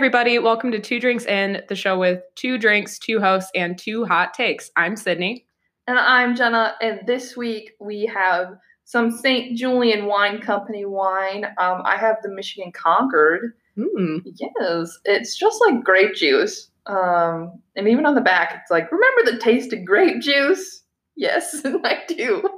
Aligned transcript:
everybody. 0.00 0.38
Welcome 0.38 0.72
to 0.72 0.80
Two 0.80 0.98
Drinks 0.98 1.26
In, 1.26 1.62
the 1.68 1.76
show 1.76 1.98
with 1.98 2.22
two 2.34 2.56
drinks, 2.56 2.98
two 2.98 3.20
hosts, 3.20 3.50
and 3.54 3.76
two 3.76 4.06
hot 4.06 4.32
takes. 4.32 4.70
I'm 4.74 4.96
Sydney. 4.96 5.44
And 5.86 5.98
I'm 5.98 6.34
Jenna, 6.34 6.74
and 6.80 7.00
this 7.06 7.36
week 7.36 7.72
we 7.78 8.06
have 8.06 8.56
some 8.86 9.10
St. 9.10 9.58
Julian 9.58 10.06
Wine 10.06 10.40
Company 10.40 10.86
wine. 10.86 11.44
Um, 11.58 11.82
I 11.84 11.98
have 11.98 12.16
the 12.22 12.30
Michigan 12.30 12.72
Concord. 12.72 13.52
Hmm. 13.76 14.20
Yes, 14.24 14.98
it's 15.04 15.36
just 15.36 15.60
like 15.60 15.84
grape 15.84 16.14
juice. 16.14 16.70
Um, 16.86 17.60
and 17.76 17.86
even 17.86 18.06
on 18.06 18.14
the 18.14 18.22
back, 18.22 18.58
it's 18.58 18.70
like, 18.70 18.90
remember 18.90 19.30
the 19.30 19.38
taste 19.38 19.74
of 19.74 19.84
grape 19.84 20.22
juice? 20.22 20.82
Yes, 21.14 21.60
I 21.84 21.98
do. 22.08 22.48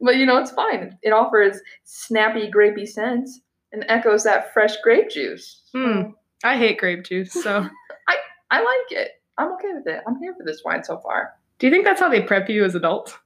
But 0.00 0.16
you 0.16 0.24
know, 0.24 0.38
it's 0.38 0.52
fine. 0.52 0.96
It 1.02 1.10
offers 1.10 1.60
snappy, 1.84 2.50
grapey 2.50 2.88
scents 2.88 3.42
and 3.72 3.84
echoes 3.88 4.24
that 4.24 4.54
fresh 4.54 4.76
grape 4.82 5.10
juice. 5.10 5.64
Hmm. 5.74 6.12
I 6.44 6.56
hate 6.56 6.78
grape 6.78 7.04
juice, 7.04 7.32
so. 7.32 7.68
I 8.08 8.16
I 8.50 8.58
like 8.58 8.92
it. 8.92 9.12
I'm 9.36 9.52
okay 9.54 9.72
with 9.74 9.86
it. 9.86 10.02
I'm 10.06 10.18
here 10.18 10.34
for 10.36 10.44
this 10.44 10.62
wine 10.64 10.82
so 10.84 10.98
far. 10.98 11.34
Do 11.58 11.66
you 11.66 11.72
think 11.72 11.84
that's 11.84 12.00
how 12.00 12.08
they 12.08 12.22
prep 12.22 12.48
you 12.48 12.64
as 12.64 12.74
adults? 12.74 13.16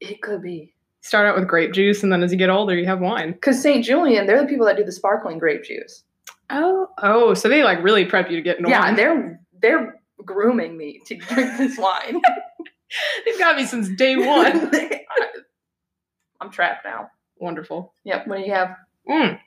It 0.00 0.22
could 0.22 0.42
be. 0.42 0.74
Start 1.00 1.26
out 1.26 1.36
with 1.36 1.46
grape 1.46 1.72
juice, 1.72 2.02
and 2.02 2.12
then 2.12 2.22
as 2.22 2.32
you 2.32 2.38
get 2.38 2.50
older, 2.50 2.74
you 2.74 2.86
have 2.86 3.00
wine. 3.00 3.32
Because 3.32 3.62
St. 3.62 3.84
Julian, 3.84 4.26
they're 4.26 4.40
the 4.40 4.48
people 4.48 4.66
that 4.66 4.76
do 4.76 4.84
the 4.84 4.92
sparkling 4.92 5.38
grape 5.38 5.64
juice. 5.64 6.02
Oh, 6.50 6.88
oh, 7.02 7.34
so 7.34 7.48
they 7.48 7.62
like 7.62 7.82
really 7.82 8.04
prep 8.04 8.30
you 8.30 8.36
to 8.36 8.42
get 8.42 8.58
into 8.58 8.70
yeah, 8.70 8.80
wine. 8.80 8.96
they're 8.96 9.40
they're 9.60 10.00
grooming 10.24 10.76
me 10.76 11.00
to 11.06 11.16
drink 11.16 11.58
this 11.58 11.78
wine. 11.78 12.20
They've 13.24 13.38
got 13.38 13.56
me 13.56 13.66
since 13.66 13.88
day 13.88 14.16
one. 14.16 14.70
I'm 16.40 16.50
trapped 16.50 16.84
now. 16.84 17.10
Wonderful. 17.38 17.92
Yep. 18.04 18.26
What 18.28 18.38
do 18.38 18.42
you 18.44 18.52
have? 18.52 18.76
Mm. 19.08 19.40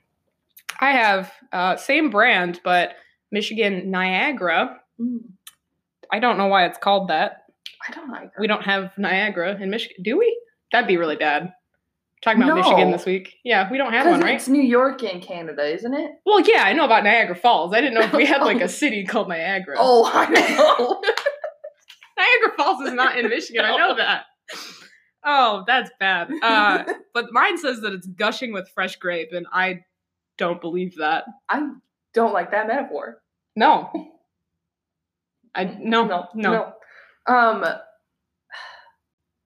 I 0.80 0.90
have 0.92 1.32
uh, 1.52 1.76
same 1.76 2.10
brand, 2.10 2.60
but 2.62 2.94
Michigan 3.30 3.90
Niagara. 3.90 4.78
I 6.12 6.18
don't 6.18 6.38
know 6.38 6.46
why 6.48 6.66
it's 6.66 6.78
called 6.78 7.08
that. 7.08 7.44
I 7.88 7.92
don't 7.94 8.10
like. 8.10 8.30
We 8.38 8.46
don't 8.46 8.62
have 8.62 8.92
Niagara 8.98 9.56
in 9.60 9.70
Michigan, 9.70 10.02
do 10.02 10.18
we? 10.18 10.38
That'd 10.72 10.88
be 10.88 10.96
really 10.96 11.16
bad. 11.16 11.52
Talking 12.22 12.42
about 12.42 12.56
No. 12.56 12.62
Michigan 12.62 12.90
this 12.90 13.06
week. 13.06 13.36
Yeah, 13.44 13.70
we 13.70 13.78
don't 13.78 13.92
have 13.94 14.06
one, 14.06 14.20
right? 14.20 14.34
it's 14.34 14.46
New 14.48 14.62
York 14.62 15.02
and 15.02 15.22
Canada, 15.22 15.66
isn't 15.72 15.94
it? 15.94 16.10
Well, 16.26 16.40
yeah, 16.40 16.64
I 16.64 16.74
know 16.74 16.84
about 16.84 17.02
Niagara 17.04 17.34
Falls. 17.34 17.72
I 17.72 17.80
didn't 17.80 17.94
know 17.94 18.02
if 18.02 18.12
we 18.12 18.26
had 18.26 18.42
like 18.42 18.60
a 18.60 18.68
city 18.82 19.06
called 19.06 19.28
Niagara. 19.28 19.76
Oh, 19.78 20.10
I 20.12 20.28
know. 20.28 21.00
Niagara 22.18 22.56
Falls 22.58 22.82
is 22.86 22.92
not 22.92 23.18
in 23.18 23.28
Michigan. 23.30 23.64
I 23.64 23.76
know 23.76 23.96
that. 23.96 24.24
Oh, 25.24 25.64
that's 25.66 25.90
bad. 25.98 26.30
Uh, 26.42 26.84
but 27.14 27.26
mine 27.32 27.56
says 27.56 27.80
that 27.80 27.92
it's 27.94 28.06
gushing 28.06 28.52
with 28.52 28.68
fresh 28.74 28.96
grape, 28.96 29.30
and 29.32 29.46
I 29.52 29.80
don't 30.36 30.60
believe 30.60 30.96
that. 30.98 31.24
I 31.48 31.62
don't 32.14 32.32
like 32.32 32.50
that 32.50 32.66
metaphor. 32.66 33.22
No. 33.56 33.90
I 35.54 35.64
no 35.64 36.04
no, 36.04 36.28
no. 36.34 36.72
no. 37.26 37.32
Um, 37.32 37.64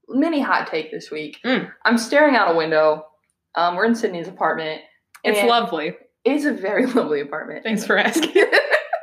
mini 0.08 0.40
hot 0.40 0.68
take 0.68 0.90
this 0.90 1.10
week. 1.10 1.38
Mm. 1.44 1.70
I'm 1.84 1.98
staring 1.98 2.36
out 2.36 2.54
a 2.54 2.56
window. 2.56 3.06
Um, 3.54 3.76
we're 3.76 3.86
in 3.86 3.94
Sydney's 3.94 4.28
apartment. 4.28 4.82
It's 5.22 5.42
lovely. 5.48 5.94
It's 6.24 6.44
a 6.44 6.52
very 6.52 6.86
lovely 6.94 7.20
apartment. 7.20 7.64
Thanks 7.64 7.86
for 7.86 7.96
asking. 7.96 8.44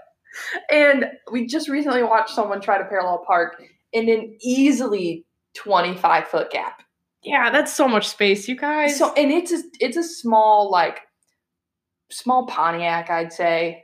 and 0.72 1.06
we 1.32 1.48
just 1.48 1.70
recently 1.70 2.04
watched 2.04 2.32
someone 2.32 2.62
try 2.62 2.78
to 2.78 2.86
parallel 2.86 3.24
park 3.26 3.62
in 3.92 4.10
an 4.10 4.38
easily 4.42 5.26
25 5.56 6.28
foot 6.28 6.52
gap. 6.52 6.84
Yeah, 7.24 7.52
that's 7.52 7.74
so 7.74 7.88
much 7.88 8.08
space, 8.08 8.48
you 8.48 8.56
guys. 8.56 8.98
So 8.98 9.14
and 9.14 9.32
it's 9.32 9.52
a 9.52 9.62
it's 9.80 9.98
a 9.98 10.04
small 10.04 10.72
like 10.72 11.02
small 12.12 12.46
Pontiac, 12.46 13.10
I'd 13.10 13.34
say, 13.34 13.84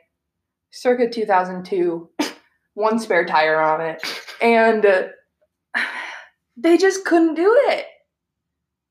circa 0.72 1.10
2002, 1.10 2.10
one 2.76 3.00
spare 3.00 3.26
tire 3.26 3.60
on 3.60 3.82
it, 3.82 4.02
and 4.42 4.86
uh, 4.86 5.04
they 6.58 6.78
just 6.78 7.06
couldn't 7.06 7.36
do 7.36 7.54
it. 7.70 7.86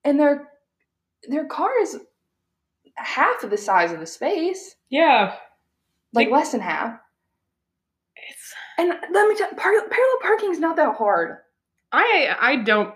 And 0.04 0.18
their 0.20 0.48
their 1.28 1.46
car 1.46 1.70
is 1.80 1.98
half 2.94 3.42
of 3.42 3.50
the 3.50 3.56
size 3.56 3.92
of 3.92 4.00
the 4.00 4.06
space, 4.06 4.76
yeah, 4.90 5.34
like 6.12 6.28
Like- 6.28 6.30
less 6.30 6.52
than 6.52 6.60
half. 6.60 6.98
it's 8.16 8.54
And 8.78 8.88
let 8.88 9.28
me 9.28 9.36
tell 9.36 9.48
par- 9.50 9.88
parallel 9.88 10.18
parking 10.22 10.50
is 10.52 10.58
not 10.60 10.76
that 10.76 10.96
hard. 10.96 11.38
I 11.92 12.34
I 12.38 12.56
don't 12.56 12.94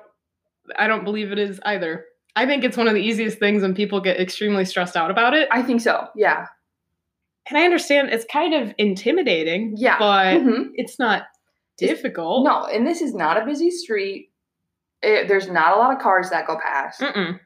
I 0.79 0.87
don't 0.87 1.05
believe 1.05 1.33
it 1.33 1.39
is 1.39 1.61
either. 1.65 2.05
I 2.37 2.47
think 2.47 2.65
it's 2.65 2.77
one 2.77 2.89
of 2.89 2.95
the 2.95 3.01
easiest 3.03 3.39
things 3.39 3.63
when 3.63 3.75
people 3.75 4.01
get 4.01 4.21
extremely 4.21 4.65
stressed 4.65 4.97
out 4.97 5.11
about 5.11 5.35
it. 5.35 5.49
I 5.51 5.63
think 5.63 5.81
so. 5.81 6.07
Yeah. 6.17 6.47
And 7.49 7.59
I 7.59 7.65
understand 7.65 8.11
it's 8.11 8.25
kind 8.31 8.55
of 8.55 8.73
intimidating, 8.79 9.75
Yeah. 9.77 9.99
but 9.99 10.37
Mhm. 10.41 10.71
it's 10.75 10.99
not 10.99 11.23
It's- 11.81 11.97
difficult. 11.97 12.45
No, 12.45 12.65
and 12.67 12.87
this 12.87 13.01
is 13.03 13.15
not 13.15 13.41
a 13.41 13.45
busy 13.45 13.71
street. 13.71 14.31
It, 15.03 15.27
there's 15.29 15.51
not 15.51 15.77
a 15.77 15.81
lot 15.81 15.95
of 15.95 16.01
cars 16.01 16.31
that 16.31 16.47
go 16.47 16.59
past. 16.59 17.01
Mm-mm. 17.01 17.41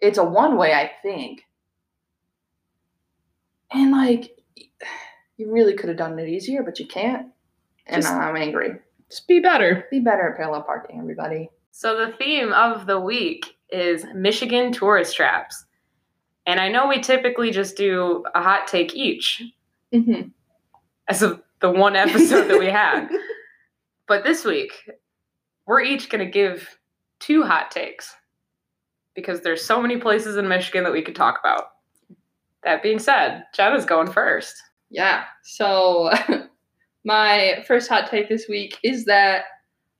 It's 0.00 0.18
a 0.18 0.24
one 0.24 0.56
way, 0.56 0.72
I 0.74 0.92
think. 1.02 1.42
And 3.72 3.90
like, 3.92 4.36
you 5.36 5.50
really 5.52 5.74
could 5.74 5.88
have 5.88 5.98
done 5.98 6.18
it 6.18 6.28
easier, 6.28 6.62
but 6.62 6.78
you 6.78 6.86
can't. 6.86 7.28
And 7.86 8.02
Just- 8.02 8.14
I'm 8.14 8.36
angry. 8.36 8.76
Just 9.10 9.26
be 9.26 9.40
better. 9.40 9.86
Be 9.90 10.00
better 10.00 10.30
at 10.30 10.36
parallel 10.36 10.62
parking, 10.62 11.00
everybody. 11.00 11.50
So 11.70 11.96
the 11.96 12.12
theme 12.12 12.52
of 12.52 12.86
the 12.86 13.00
week 13.00 13.56
is 13.70 14.04
Michigan 14.14 14.72
tourist 14.72 15.14
traps. 15.16 15.64
And 16.46 16.58
I 16.60 16.68
know 16.68 16.86
we 16.88 17.00
typically 17.00 17.50
just 17.50 17.76
do 17.76 18.24
a 18.34 18.42
hot 18.42 18.66
take 18.66 18.94
each 18.94 19.42
Mm-hmm. 19.94 20.28
as 21.08 21.22
of 21.22 21.40
the 21.60 21.70
one 21.70 21.96
episode 21.96 22.48
that 22.48 22.58
we 22.58 22.66
had. 22.66 23.08
But 24.06 24.24
this 24.24 24.42
week, 24.42 24.72
we're 25.66 25.82
each 25.82 26.08
going 26.08 26.24
to 26.24 26.30
give 26.30 26.78
two 27.20 27.42
hot 27.42 27.70
takes 27.70 28.14
because 29.14 29.42
there's 29.42 29.62
so 29.62 29.82
many 29.82 29.98
places 29.98 30.38
in 30.38 30.48
Michigan 30.48 30.82
that 30.84 30.92
we 30.94 31.02
could 31.02 31.14
talk 31.14 31.38
about. 31.38 31.64
That 32.64 32.82
being 32.82 32.98
said, 32.98 33.44
Jenna's 33.54 33.84
going 33.84 34.10
first. 34.10 34.54
Yeah. 34.90 35.24
So, 35.42 36.10
my 37.04 37.62
first 37.66 37.88
hot 37.90 38.08
take 38.10 38.30
this 38.30 38.46
week 38.48 38.78
is 38.82 39.04
that 39.04 39.44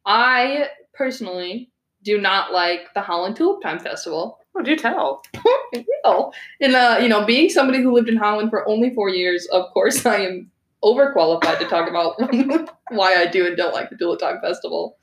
I 0.06 0.68
personally 0.94 1.70
do 2.02 2.20
not 2.20 2.52
like 2.52 2.92
the 2.94 3.00
Holland 3.00 3.36
Tulip 3.36 3.62
Time 3.62 3.78
Festival. 3.78 4.38
Oh, 4.56 4.62
do 4.62 4.76
tell. 4.76 5.22
will. 6.04 6.32
And 6.60 6.74
uh, 6.74 6.98
you 7.00 7.08
know, 7.08 7.24
being 7.24 7.48
somebody 7.48 7.82
who 7.82 7.92
lived 7.92 8.08
in 8.08 8.16
Holland 8.16 8.50
for 8.50 8.68
only 8.68 8.94
four 8.94 9.08
years, 9.08 9.46
of 9.46 9.70
course, 9.72 10.04
I 10.06 10.18
am 10.18 10.50
overqualified 10.82 11.58
to 11.58 11.66
talk 11.66 11.88
about 11.88 12.16
why 12.90 13.14
I 13.14 13.26
do 13.26 13.46
and 13.46 13.56
don't 13.56 13.74
like 13.74 13.90
the 13.90 13.96
Tulip 13.96 14.20
Time 14.20 14.40
Festival. 14.40 14.96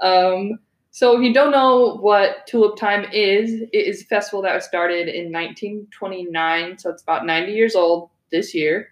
Um, 0.00 0.58
so, 0.92 1.16
if 1.16 1.22
you 1.22 1.32
don't 1.32 1.52
know 1.52 1.98
what 1.98 2.46
Tulip 2.46 2.76
Time 2.76 3.04
is, 3.12 3.52
it 3.52 3.68
is 3.72 4.02
a 4.02 4.06
festival 4.06 4.42
that 4.42 4.54
was 4.54 4.64
started 4.64 5.08
in 5.08 5.32
1929. 5.32 6.78
So 6.78 6.90
it's 6.90 7.02
about 7.02 7.26
90 7.26 7.52
years 7.52 7.76
old 7.76 8.10
this 8.32 8.54
year. 8.54 8.88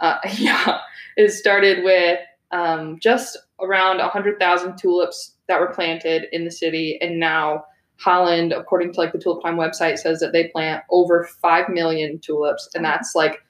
Uh, 0.00 0.18
yeah, 0.34 0.80
it 1.16 1.30
started 1.30 1.84
with 1.84 2.18
um, 2.50 2.98
just 2.98 3.38
around 3.60 3.98
100,000 3.98 4.76
tulips 4.76 5.34
that 5.50 5.60
were 5.60 5.74
planted 5.74 6.26
in 6.32 6.44
the 6.44 6.50
city, 6.50 6.98
and 7.02 7.18
now 7.18 7.64
Holland, 7.96 8.52
according 8.52 8.92
to 8.92 9.00
like 9.00 9.12
the 9.12 9.18
Tulip 9.18 9.42
Time 9.42 9.56
website, 9.56 9.98
says 9.98 10.20
that 10.20 10.32
they 10.32 10.48
plant 10.48 10.84
over 10.90 11.28
five 11.42 11.68
million 11.68 12.18
tulips, 12.20 12.68
and 12.74 12.84
that's 12.84 13.14
like 13.14 13.42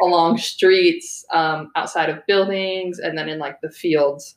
along 0.00 0.38
streets, 0.38 1.24
um, 1.32 1.72
outside 1.74 2.08
of 2.08 2.24
buildings, 2.26 2.98
and 3.00 3.18
then 3.18 3.28
in 3.28 3.38
like 3.38 3.60
the 3.60 3.70
fields. 3.70 4.36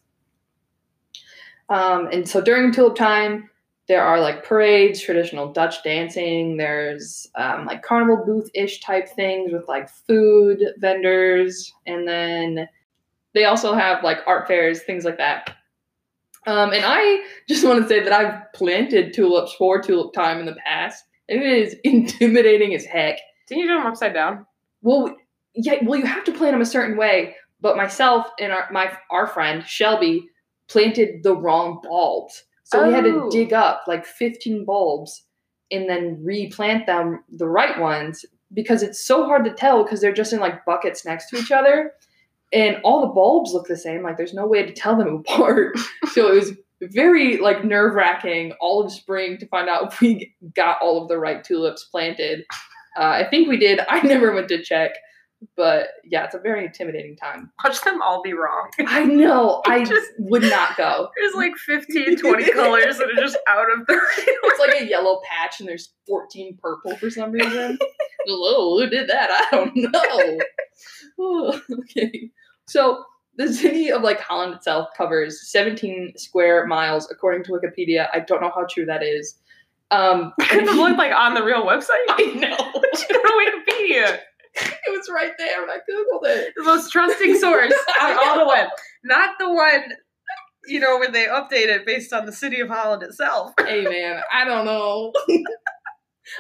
Um, 1.70 2.08
and 2.12 2.28
so 2.28 2.42
during 2.42 2.72
Tulip 2.72 2.96
Time, 2.96 3.50
there 3.88 4.04
are 4.04 4.22
like 4.22 4.46
parades, 4.46 5.02
traditional 5.02 5.52
Dutch 5.52 5.84
dancing. 5.84 6.56
There's 6.56 7.30
um, 7.36 7.66
like 7.66 7.84
carnival 7.84 8.24
booth 8.26 8.50
ish 8.54 8.80
type 8.80 9.10
things 9.10 9.52
with 9.52 9.68
like 9.68 9.90
food 9.90 10.64
vendors, 10.78 11.74
and 11.86 12.08
then 12.08 12.70
they 13.34 13.46
also 13.46 13.74
have 13.74 14.04
like 14.04 14.20
art 14.26 14.48
fairs, 14.48 14.82
things 14.84 15.06
like 15.06 15.18
that. 15.18 15.58
Um, 16.48 16.74
and 16.74 16.84
I 16.86 17.24
just 17.48 17.66
want 17.66 17.82
to 17.82 17.88
say 17.88 18.00
that 18.04 18.12
I've 18.14 18.52
planted 18.54 19.14
tulips 19.14 19.54
for 19.54 19.80
Tulip 19.82 20.14
Time 20.14 20.40
in 20.40 20.46
the 20.46 20.56
past, 20.66 21.04
and 21.30 21.42
it 21.42 21.48
is 21.52 21.76
intimidating 21.84 22.74
as 22.74 22.86
heck. 22.86 23.18
Didn't 23.48 23.64
you 23.64 23.68
do 23.70 23.76
them 23.76 23.88
upside 23.88 24.14
down? 24.14 24.46
Well, 24.82 25.16
yeah, 25.54 25.76
well, 25.84 26.00
you 26.00 26.06
have 26.06 26.24
to 26.26 26.32
plant 26.32 26.54
them 26.54 26.62
a 26.62 26.66
certain 26.66 26.98
way. 26.98 27.36
But 27.60 27.78
myself 27.78 28.26
and 28.40 28.52
our 28.52 28.68
my 28.72 28.92
our 29.12 29.28
friend 29.28 29.64
Shelby 29.64 30.28
planted 30.68 31.22
the 31.22 31.36
wrong 31.36 31.80
bulbs, 31.84 32.44
so 32.64 32.88
we 32.88 32.94
had 32.94 33.04
to 33.04 33.24
Oh. 33.26 33.30
dig 33.30 33.54
up 33.54 33.84
like 33.88 34.04
15 34.06 34.66
bulbs 34.66 35.24
and 35.70 35.88
then 35.88 36.20
replant 36.24 36.88
them 36.88 37.24
the 37.30 37.48
right 37.48 37.80
ones 37.80 38.26
because 38.54 38.82
it's 38.82 39.06
so 39.06 39.26
hard 39.26 39.46
to 39.46 39.52
tell 39.54 39.84
because 39.84 40.02
they're 40.02 40.12
just 40.12 40.34
in 40.34 40.40
like 40.40 40.66
buckets 40.66 41.06
next 41.06 41.30
to 41.30 41.38
each 41.38 41.52
other, 41.52 41.92
and 42.54 42.78
all 42.84 43.02
the 43.02 43.08
bulbs 43.14 43.54
look 43.54 43.68
the 43.68 43.78
same. 43.78 44.04
Like 44.04 44.18
there's 44.18 44.34
no 44.34 44.46
way 44.48 44.66
to 44.66 44.72
tell 44.74 44.96
them 44.98 45.16
apart. 45.16 45.78
so 46.12 46.32
it 46.32 46.36
was 46.36 46.52
very 46.82 47.38
like 47.38 47.64
nerve 47.64 47.94
wracking 47.94 48.54
all 48.60 48.84
of 48.84 48.92
spring 48.92 49.38
to 49.38 49.48
find 49.48 49.70
out 49.70 49.94
if 49.94 50.02
we 50.02 50.34
got 50.56 50.78
all 50.82 51.02
of 51.02 51.08
the 51.08 51.18
right 51.18 51.44
tulips 51.44 51.84
planted. 51.86 52.44
Uh, 52.98 53.04
I 53.04 53.28
think 53.30 53.48
we 53.48 53.58
did. 53.58 53.80
I 53.88 54.02
never 54.06 54.34
went 54.34 54.50
to 54.50 54.62
check, 54.64 54.92
But 55.56 55.90
yeah, 56.04 56.26
it's 56.26 56.36
a 56.36 56.40
very 56.40 56.66
intimidating 56.66 57.16
time. 57.16 57.52
Watch 57.64 57.82
them 57.84 58.02
all 58.02 58.22
be 58.24 58.34
wrong. 58.34 58.70
I 58.80 59.06
know. 59.06 59.62
I 59.68 59.84
Just- 59.86 60.10
would 60.18 60.42
not 60.42 60.76
go. 60.76 61.10
There's 61.18 61.36
like 61.36 61.56
15, 61.56 62.18
20 62.18 62.52
colors 62.52 62.98
that 62.98 63.08
are 63.10 63.22
just 63.22 63.38
out 63.48 63.72
of 63.72 63.86
the 63.88 64.02
It's 64.18 64.60
like 64.60 64.82
a 64.82 64.86
yellow 64.86 65.22
patch 65.24 65.60
and 65.60 65.70
there's 65.70 65.94
14 66.08 66.58
purple 66.62 66.96
for 66.98 67.10
some 67.10 67.32
reason. 67.32 67.78
Hello, 68.26 68.80
who 68.80 68.90
did 68.90 69.08
that? 69.10 69.30
I 69.32 69.56
don't 69.56 69.76
know. 69.76 70.40
Oh, 71.20 71.62
okay. 71.72 72.30
So 72.72 73.04
the 73.36 73.52
city 73.52 73.92
of 73.92 74.02
like 74.02 74.22
Holland 74.22 74.54
itself 74.54 74.90
covers 74.96 75.52
17 75.52 76.14
square 76.16 76.66
miles 76.66 77.10
according 77.12 77.44
to 77.46 77.52
Wikipedia. 77.52 78.08
I 78.14 78.22
don't 78.22 78.42
know 78.42 78.52
how 78.54 78.66
true 78.70 78.86
that 78.86 79.04
is. 79.04 79.36
Um, 79.92 80.32
Could 80.40 80.68
have 80.68 80.78
looked 80.78 80.98
like 80.98 81.14
on 81.14 81.34
the 81.34 81.44
real 81.44 81.66
website. 81.66 82.06
I 82.08 82.32
know. 82.36 82.82
Wikipedia, 83.42 84.20
it 84.56 84.90
was 84.90 85.10
right 85.14 85.34
there 85.38 85.62
when 85.62 85.70
I 85.70 85.80
googled 85.90 86.26
it. 86.26 86.54
the 86.56 86.64
most 86.64 86.92
trusting 86.92 87.38
source 87.40 87.74
on 88.02 88.18
all 88.18 88.40
the 88.40 88.48
web, 88.48 88.70
not 89.04 89.38
the 89.38 89.52
one, 89.52 89.94
you 90.66 90.80
know, 90.80 90.98
where 90.98 91.12
they 91.12 91.26
update 91.26 91.68
it 91.68 91.86
based 91.86 92.14
on 92.14 92.26
the 92.26 92.32
city 92.32 92.62
of 92.62 92.70
Holland 92.70 93.04
itself. 93.04 93.54
Hey 93.60 93.84
man, 93.84 94.22
I 94.34 94.46
don't 94.46 94.66
know. 94.66 95.12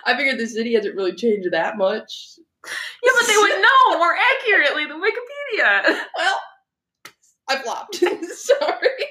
I 0.06 0.16
figured 0.16 0.40
the 0.40 0.48
city 0.48 0.76
hasn't 0.76 0.96
really 0.96 1.14
changed 1.14 1.52
that 1.52 1.78
much. 1.78 2.38
Yeah, 3.04 3.12
but 3.20 3.28
they 3.28 3.38
would 3.38 3.62
know 3.62 3.98
more 3.98 4.16
accurately 4.16 4.86
than 4.86 5.02
Wikipedia. 5.02 5.41
Well, 6.18 6.40
I 7.50 7.58
flopped. 7.58 7.96
Sorry. 8.36 9.06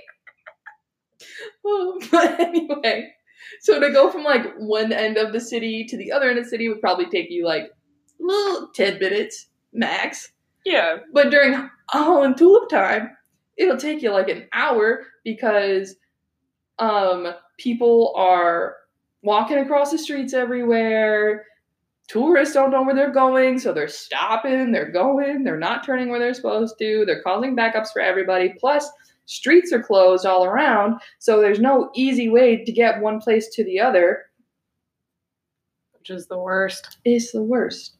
Oh, 1.64 2.00
but 2.10 2.40
anyway, 2.40 3.12
so 3.60 3.78
to 3.80 3.90
go 3.90 4.10
from 4.10 4.24
like 4.24 4.54
one 4.56 4.92
end 4.92 5.16
of 5.16 5.32
the 5.32 5.40
city 5.40 5.84
to 5.84 5.96
the 5.96 6.12
other 6.12 6.28
end 6.30 6.38
of 6.38 6.44
the 6.44 6.50
city 6.50 6.68
would 6.68 6.80
probably 6.80 7.06
take 7.06 7.30
you 7.30 7.44
like 7.44 7.64
a 7.64 8.22
little 8.22 8.68
10 8.68 8.98
minutes 8.98 9.48
max. 9.72 10.32
Yeah. 10.64 10.98
But 11.12 11.30
during 11.30 11.68
Holland 11.88 12.36
Tulip 12.36 12.68
time, 12.68 13.10
it'll 13.56 13.76
take 13.76 14.02
you 14.02 14.10
like 14.12 14.28
an 14.28 14.46
hour 14.52 15.06
because 15.24 15.96
um 16.78 17.28
people 17.58 18.14
are 18.16 18.76
walking 19.22 19.58
across 19.58 19.90
the 19.90 19.98
streets 19.98 20.32
everywhere. 20.32 21.44
Tourists 22.10 22.54
don't 22.54 22.72
know 22.72 22.82
where 22.82 22.94
they're 22.94 23.12
going, 23.12 23.60
so 23.60 23.72
they're 23.72 23.86
stopping, 23.86 24.72
they're 24.72 24.90
going, 24.90 25.44
they're 25.44 25.56
not 25.56 25.84
turning 25.84 26.08
where 26.08 26.18
they're 26.18 26.34
supposed 26.34 26.76
to, 26.80 27.04
they're 27.06 27.22
causing 27.22 27.56
backups 27.56 27.92
for 27.92 28.02
everybody. 28.02 28.52
Plus, 28.58 28.90
streets 29.26 29.72
are 29.72 29.82
closed 29.82 30.26
all 30.26 30.44
around, 30.44 31.00
so 31.20 31.40
there's 31.40 31.60
no 31.60 31.88
easy 31.94 32.28
way 32.28 32.64
to 32.64 32.72
get 32.72 33.00
one 33.00 33.20
place 33.20 33.48
to 33.50 33.62
the 33.62 33.78
other. 33.78 34.24
Which 35.92 36.10
is 36.10 36.26
the 36.26 36.38
worst. 36.38 36.98
It's 37.04 37.30
the 37.30 37.42
worst. 37.44 37.96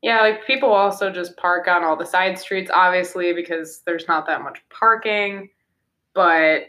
Yeah, 0.00 0.22
like 0.22 0.46
people 0.46 0.70
also 0.70 1.10
just 1.10 1.36
park 1.36 1.68
on 1.68 1.84
all 1.84 1.96
the 1.96 2.06
side 2.06 2.38
streets, 2.38 2.70
obviously, 2.72 3.34
because 3.34 3.82
there's 3.84 4.08
not 4.08 4.26
that 4.28 4.42
much 4.42 4.62
parking. 4.70 5.50
But 6.14 6.68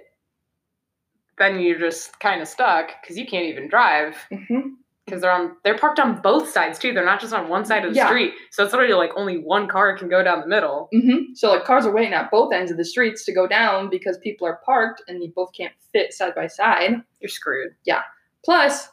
then 1.37 1.61
you're 1.61 1.79
just 1.79 2.19
kind 2.19 2.41
of 2.41 2.49
stuck 2.49 2.91
because 3.01 3.17
you 3.17 3.25
can't 3.25 3.45
even 3.45 3.69
drive 3.69 4.17
hmm 4.49 4.73
because 5.05 5.21
they're 5.21 5.31
on 5.31 5.55
they're 5.63 5.77
parked 5.77 5.99
on 5.99 6.19
both 6.21 6.49
sides 6.49 6.79
too. 6.79 6.91
They're 6.93 7.05
not 7.05 7.21
just 7.21 7.33
on 7.33 7.47
one 7.47 7.63
side 7.65 7.85
of 7.85 7.91
the 7.91 7.97
Yeah. 7.97 8.07
street. 8.07 8.33
So 8.51 8.63
it's 8.63 8.73
literally 8.73 8.93
like 8.95 9.11
only 9.15 9.37
one 9.37 9.67
car 9.67 9.95
can 9.97 10.09
go 10.09 10.23
down 10.23 10.41
the 10.41 10.47
middle. 10.47 10.89
hmm 10.91 11.33
So 11.35 11.49
like 11.51 11.63
cars 11.63 11.85
are 11.85 11.91
waiting 11.93 12.13
at 12.13 12.31
both 12.31 12.51
ends 12.53 12.71
of 12.71 12.77
the 12.77 12.85
streets 12.85 13.23
to 13.25 13.33
go 13.33 13.47
down 13.47 13.89
because 13.89 14.17
people 14.19 14.47
are 14.47 14.59
parked 14.65 15.03
and 15.07 15.21
you 15.23 15.31
both 15.35 15.51
can't 15.55 15.73
fit 15.93 16.13
side 16.13 16.33
by 16.35 16.47
side. 16.47 17.01
You're 17.19 17.29
screwed. 17.29 17.75
Yeah. 17.85 18.01
Plus, 18.43 18.89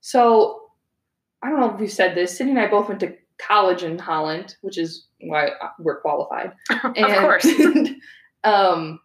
so 0.00 0.62
I 1.42 1.50
don't 1.50 1.60
know 1.60 1.72
if 1.74 1.80
we 1.80 1.86
said 1.88 2.14
this. 2.14 2.36
Sydney 2.36 2.52
and 2.52 2.60
I 2.60 2.68
both 2.68 2.88
went 2.88 3.00
to 3.00 3.14
college 3.38 3.82
in 3.82 3.98
Holland, 3.98 4.56
which 4.62 4.78
is 4.78 5.06
why 5.20 5.50
we're 5.78 6.00
qualified. 6.00 6.52
of 6.70 6.94
course. 6.94 7.46
um, 8.44 9.00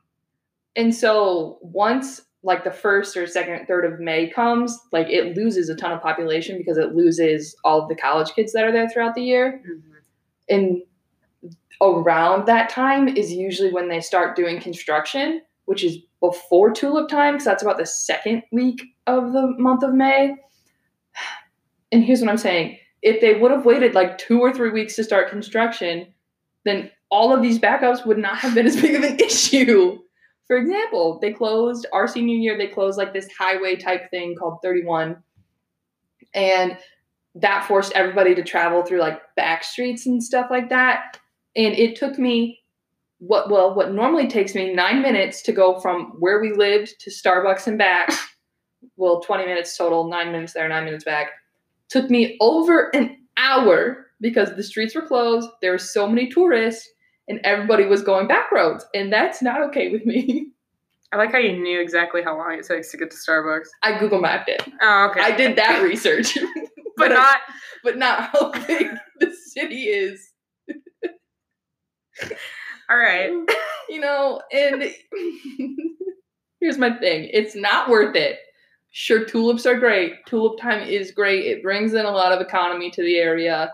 and 0.75 0.93
so 0.93 1.59
once 1.61 2.21
like 2.43 2.63
the 2.63 2.71
first 2.71 3.15
or 3.15 3.25
second, 3.25 3.65
third 3.65 3.85
of 3.85 3.99
May 3.99 4.29
comes, 4.29 4.77
like 4.91 5.07
it 5.07 5.35
loses 5.35 5.69
a 5.69 5.75
ton 5.75 5.93
of 5.93 6.01
population 6.01 6.57
because 6.57 6.77
it 6.77 6.93
loses 6.93 7.55
all 7.63 7.81
of 7.81 7.89
the 7.89 7.95
college 7.95 8.31
kids 8.33 8.51
that 8.51 8.65
are 8.65 8.71
there 8.71 8.89
throughout 8.89 9.15
the 9.15 9.23
year. 9.23 9.61
Mm-hmm. 9.65 9.89
And 10.49 10.81
around 11.81 12.45
that 12.47 12.69
time 12.69 13.07
is 13.07 13.31
usually 13.31 13.71
when 13.71 13.87
they 13.87 14.01
start 14.01 14.35
doing 14.35 14.59
construction, 14.59 15.41
which 15.65 15.83
is 15.83 15.97
before 16.19 16.71
tulip 16.71 17.09
time, 17.09 17.35
because 17.35 17.45
that's 17.45 17.63
about 17.63 17.77
the 17.77 17.85
second 17.85 18.43
week 18.51 18.81
of 19.07 19.31
the 19.31 19.55
month 19.57 19.83
of 19.83 19.93
May. 19.93 20.35
And 21.91 22.03
here's 22.03 22.21
what 22.21 22.29
I'm 22.29 22.37
saying 22.37 22.77
if 23.01 23.19
they 23.21 23.35
would 23.35 23.51
have 23.51 23.65
waited 23.65 23.93
like 23.93 24.17
two 24.17 24.39
or 24.39 24.53
three 24.53 24.71
weeks 24.71 24.95
to 24.95 25.03
start 25.03 25.29
construction, 25.29 26.07
then 26.65 26.89
all 27.09 27.33
of 27.33 27.41
these 27.41 27.59
backups 27.59 28.05
would 28.05 28.17
not 28.17 28.37
have 28.37 28.55
been 28.55 28.65
as 28.65 28.79
big 28.79 28.95
of 28.95 29.03
an 29.03 29.19
issue. 29.19 29.99
For 30.47 30.57
example, 30.57 31.19
they 31.21 31.31
closed 31.31 31.85
our 31.93 32.07
senior 32.07 32.35
year, 32.35 32.57
they 32.57 32.67
closed 32.67 32.97
like 32.97 33.13
this 33.13 33.29
highway 33.37 33.75
type 33.75 34.09
thing 34.09 34.35
called 34.35 34.59
31. 34.61 35.17
And 36.33 36.77
that 37.35 37.65
forced 37.65 37.93
everybody 37.93 38.35
to 38.35 38.43
travel 38.43 38.83
through 38.83 38.99
like 38.99 39.21
back 39.35 39.63
streets 39.63 40.05
and 40.05 40.23
stuff 40.23 40.47
like 40.51 40.69
that. 40.69 41.17
And 41.55 41.73
it 41.75 41.95
took 41.95 42.19
me 42.19 42.61
what 43.19 43.49
well, 43.49 43.73
what 43.73 43.93
normally 43.93 44.27
takes 44.27 44.53
me 44.53 44.73
nine 44.73 45.01
minutes 45.01 45.41
to 45.43 45.53
go 45.53 45.79
from 45.79 46.13
where 46.19 46.41
we 46.41 46.51
lived 46.51 46.99
to 46.99 47.09
Starbucks 47.09 47.67
and 47.67 47.77
back. 47.77 48.11
Well, 48.97 49.21
20 49.21 49.45
minutes 49.45 49.75
total, 49.75 50.07
nine 50.07 50.31
minutes 50.31 50.53
there, 50.53 50.67
nine 50.67 50.83
minutes 50.85 51.05
back. 51.05 51.31
Took 51.89 52.09
me 52.09 52.37
over 52.41 52.93
an 52.93 53.17
hour 53.37 54.07
because 54.21 54.55
the 54.55 54.61
streets 54.61 54.93
were 54.93 55.07
closed. 55.07 55.49
There 55.61 55.71
were 55.71 55.79
so 55.79 56.07
many 56.07 56.29
tourists 56.29 56.87
and 57.27 57.39
everybody 57.43 57.85
was 57.85 58.01
going 58.01 58.27
back 58.27 58.51
roads. 58.51 58.85
And 58.93 59.11
that's 59.11 59.41
not 59.41 59.61
okay 59.69 59.89
with 59.91 60.05
me. 60.05 60.47
I 61.11 61.17
like 61.17 61.31
how 61.31 61.37
you 61.37 61.57
knew 61.59 61.79
exactly 61.79 62.23
how 62.23 62.35
long 62.35 62.53
it 62.57 62.65
takes 62.65 62.89
to 62.91 62.97
get 62.97 63.11
to 63.11 63.17
Starbucks. 63.17 63.67
I 63.83 63.99
Google 63.99 64.19
mapped 64.19 64.49
it. 64.49 64.63
Oh, 64.81 65.09
okay. 65.11 65.21
I 65.21 65.35
did 65.35 65.55
that 65.57 65.83
research. 65.83 66.37
but 66.97 67.11
I- 67.11 67.15
not 67.15 67.37
but 67.83 67.97
not 67.97 68.29
how 68.31 68.51
big 68.67 68.87
the 69.19 69.31
city 69.31 69.83
is. 69.89 70.31
all 72.89 72.97
right. 72.97 73.31
You 73.89 73.99
know, 73.99 74.41
and 74.51 74.83
here's 76.59 76.77
my 76.77 76.97
thing. 76.97 77.29
It's 77.31 77.55
not 77.55 77.89
worth 77.89 78.15
it. 78.15 78.39
Sure, 78.91 79.25
tulips 79.25 79.65
are 79.65 79.77
great. 79.79 80.13
Tulip 80.27 80.59
time 80.59 80.87
is 80.87 81.11
great. 81.11 81.45
It 81.45 81.63
brings 81.63 81.93
in 81.93 82.05
a 82.05 82.11
lot 82.11 82.31
of 82.31 82.41
economy 82.41 82.89
to 82.91 83.01
the 83.03 83.17
area. 83.17 83.71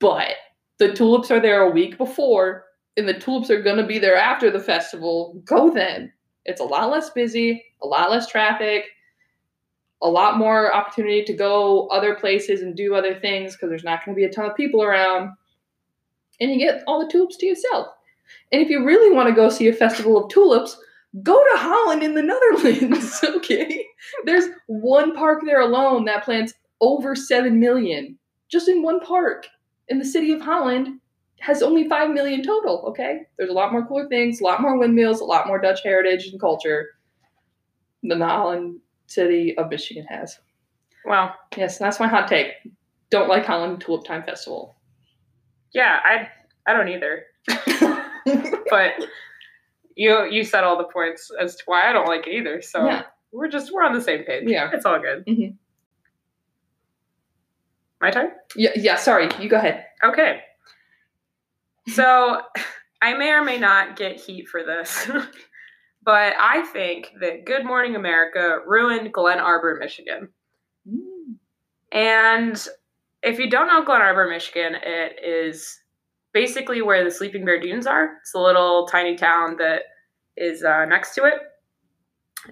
But 0.00 0.34
the 0.78 0.92
tulips 0.92 1.30
are 1.30 1.40
there 1.40 1.62
a 1.62 1.70
week 1.70 1.98
before, 1.98 2.64
and 2.96 3.08
the 3.08 3.18
tulips 3.18 3.50
are 3.50 3.62
going 3.62 3.76
to 3.76 3.86
be 3.86 3.98
there 3.98 4.16
after 4.16 4.50
the 4.50 4.60
festival. 4.60 5.40
Go 5.44 5.70
then. 5.70 6.12
It's 6.44 6.60
a 6.60 6.64
lot 6.64 6.90
less 6.90 7.10
busy, 7.10 7.64
a 7.82 7.86
lot 7.86 8.10
less 8.10 8.26
traffic, 8.26 8.84
a 10.02 10.08
lot 10.08 10.38
more 10.38 10.74
opportunity 10.74 11.24
to 11.24 11.32
go 11.32 11.88
other 11.88 12.14
places 12.14 12.62
and 12.62 12.76
do 12.76 12.94
other 12.94 13.18
things 13.18 13.54
because 13.54 13.68
there's 13.68 13.84
not 13.84 14.04
going 14.04 14.14
to 14.14 14.18
be 14.18 14.24
a 14.24 14.30
ton 14.30 14.48
of 14.48 14.56
people 14.56 14.82
around. 14.82 15.30
And 16.40 16.52
you 16.52 16.58
get 16.58 16.82
all 16.86 17.04
the 17.04 17.10
tulips 17.10 17.36
to 17.38 17.46
yourself. 17.46 17.88
And 18.52 18.62
if 18.62 18.68
you 18.68 18.84
really 18.84 19.14
want 19.14 19.28
to 19.28 19.34
go 19.34 19.48
see 19.48 19.68
a 19.68 19.72
festival 19.72 20.22
of 20.22 20.30
tulips, 20.30 20.78
go 21.22 21.34
to 21.34 21.58
Holland 21.58 22.02
in 22.02 22.14
the 22.14 22.22
Netherlands. 22.22 23.20
okay. 23.24 23.84
There's 24.24 24.46
one 24.66 25.14
park 25.14 25.42
there 25.44 25.60
alone 25.60 26.04
that 26.04 26.24
plants 26.24 26.54
over 26.80 27.16
7 27.16 27.58
million 27.58 28.18
just 28.48 28.68
in 28.68 28.82
one 28.82 29.00
park. 29.00 29.46
And 29.90 30.00
the 30.00 30.04
city 30.04 30.32
of 30.32 30.40
Holland 30.40 31.00
has 31.40 31.62
only 31.62 31.88
5 31.88 32.10
million 32.10 32.42
total. 32.42 32.84
Okay. 32.88 33.20
There's 33.38 33.50
a 33.50 33.54
lot 33.54 33.72
more 33.72 33.86
cooler 33.86 34.08
things, 34.08 34.40
a 34.40 34.44
lot 34.44 34.60
more 34.60 34.76
windmills, 34.78 35.20
a 35.20 35.24
lot 35.24 35.46
more 35.46 35.60
Dutch 35.60 35.80
heritage 35.84 36.26
and 36.26 36.40
culture 36.40 36.88
than 38.02 38.18
the 38.18 38.26
Holland 38.26 38.80
city 39.06 39.56
of 39.56 39.70
Michigan 39.70 40.04
has. 40.08 40.38
Wow. 41.04 41.34
Yes, 41.56 41.78
that's 41.78 42.00
my 42.00 42.08
hot 42.08 42.28
take. 42.28 42.48
Don't 43.10 43.28
like 43.28 43.46
Holland 43.46 43.80
Tulip 43.80 44.04
Time 44.04 44.22
Festival. 44.24 44.76
yeah, 45.72 45.98
I 46.04 46.28
I 46.66 46.74
don't 46.74 46.88
either. 46.88 47.24
But 48.70 48.92
you 49.94 50.24
you 50.30 50.44
said 50.44 50.62
all 50.64 50.76
the 50.76 50.84
points 50.84 51.30
as 51.40 51.56
to 51.56 51.62
why 51.66 51.88
I 51.88 51.92
don't 51.94 52.06
like 52.06 52.26
it 52.26 52.34
either. 52.34 52.60
So 52.60 52.84
Yeah. 52.84 53.02
we're 53.32 53.48
just 53.48 53.72
we're 53.72 53.82
on 53.84 53.94
the 53.94 54.00
same 54.02 54.24
page. 54.24 54.44
Yeah. 54.46 54.70
It's 54.72 54.84
all 54.84 55.00
good. 55.00 55.24
Mhm. 55.26 55.54
My 58.00 58.10
turn? 58.10 58.30
yeah, 58.54 58.70
yeah, 58.76 58.96
sorry. 58.96 59.28
You 59.40 59.48
go 59.48 59.56
ahead. 59.56 59.84
Okay. 60.04 60.40
So 61.88 62.40
I 63.02 63.14
may 63.14 63.30
or 63.30 63.44
may 63.44 63.58
not 63.58 63.96
get 63.96 64.20
heat 64.20 64.48
for 64.48 64.62
this, 64.64 65.08
but 66.02 66.34
I 66.38 66.62
think 66.72 67.12
that 67.20 67.44
Good 67.44 67.64
Morning 67.64 67.96
America 67.96 68.58
ruined 68.66 69.12
Glen 69.12 69.38
Arbor, 69.38 69.76
Michigan. 69.80 70.28
And 71.92 72.68
if 73.22 73.38
you 73.38 73.48
don't 73.48 73.66
know 73.66 73.84
Glen 73.84 74.00
Arbor, 74.00 74.28
Michigan, 74.28 74.74
it 74.82 75.18
is 75.24 75.78
basically 76.32 76.82
where 76.82 77.04
the 77.04 77.10
Sleeping 77.10 77.44
Bear 77.44 77.60
Dunes 77.60 77.86
are. 77.86 78.16
It's 78.20 78.34
a 78.34 78.38
little 78.38 78.86
tiny 78.86 79.16
town 79.16 79.56
that 79.58 79.82
is 80.36 80.62
uh, 80.62 80.84
next 80.84 81.14
to 81.14 81.24
it. 81.24 81.34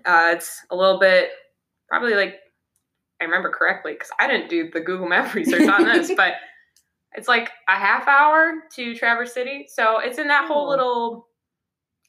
Uh, 0.05 0.33
it's 0.33 0.65
a 0.71 0.77
little 0.77 0.99
bit, 0.99 1.31
probably 1.89 2.15
like, 2.15 2.37
I 3.21 3.25
remember 3.25 3.51
correctly, 3.51 3.93
because 3.93 4.11
I 4.21 4.27
didn't 4.29 4.51
do 4.51 4.71
the 4.71 4.81
Google 4.81 5.09
Map 5.09 5.35
research 5.35 5.69
on 5.69 5.85
this, 5.85 6.13
but 6.17 6.35
It's 7.15 7.29
like 7.29 7.51
a 7.69 7.73
half 7.77 8.07
hour 8.09 8.55
to 8.75 8.95
Traverse 8.95 9.33
City. 9.33 9.67
So 9.69 9.99
it's 10.01 10.19
in 10.19 10.29
that 10.29 10.47
whole 10.49 10.67
Oh. 10.67 10.69
little 10.71 11.29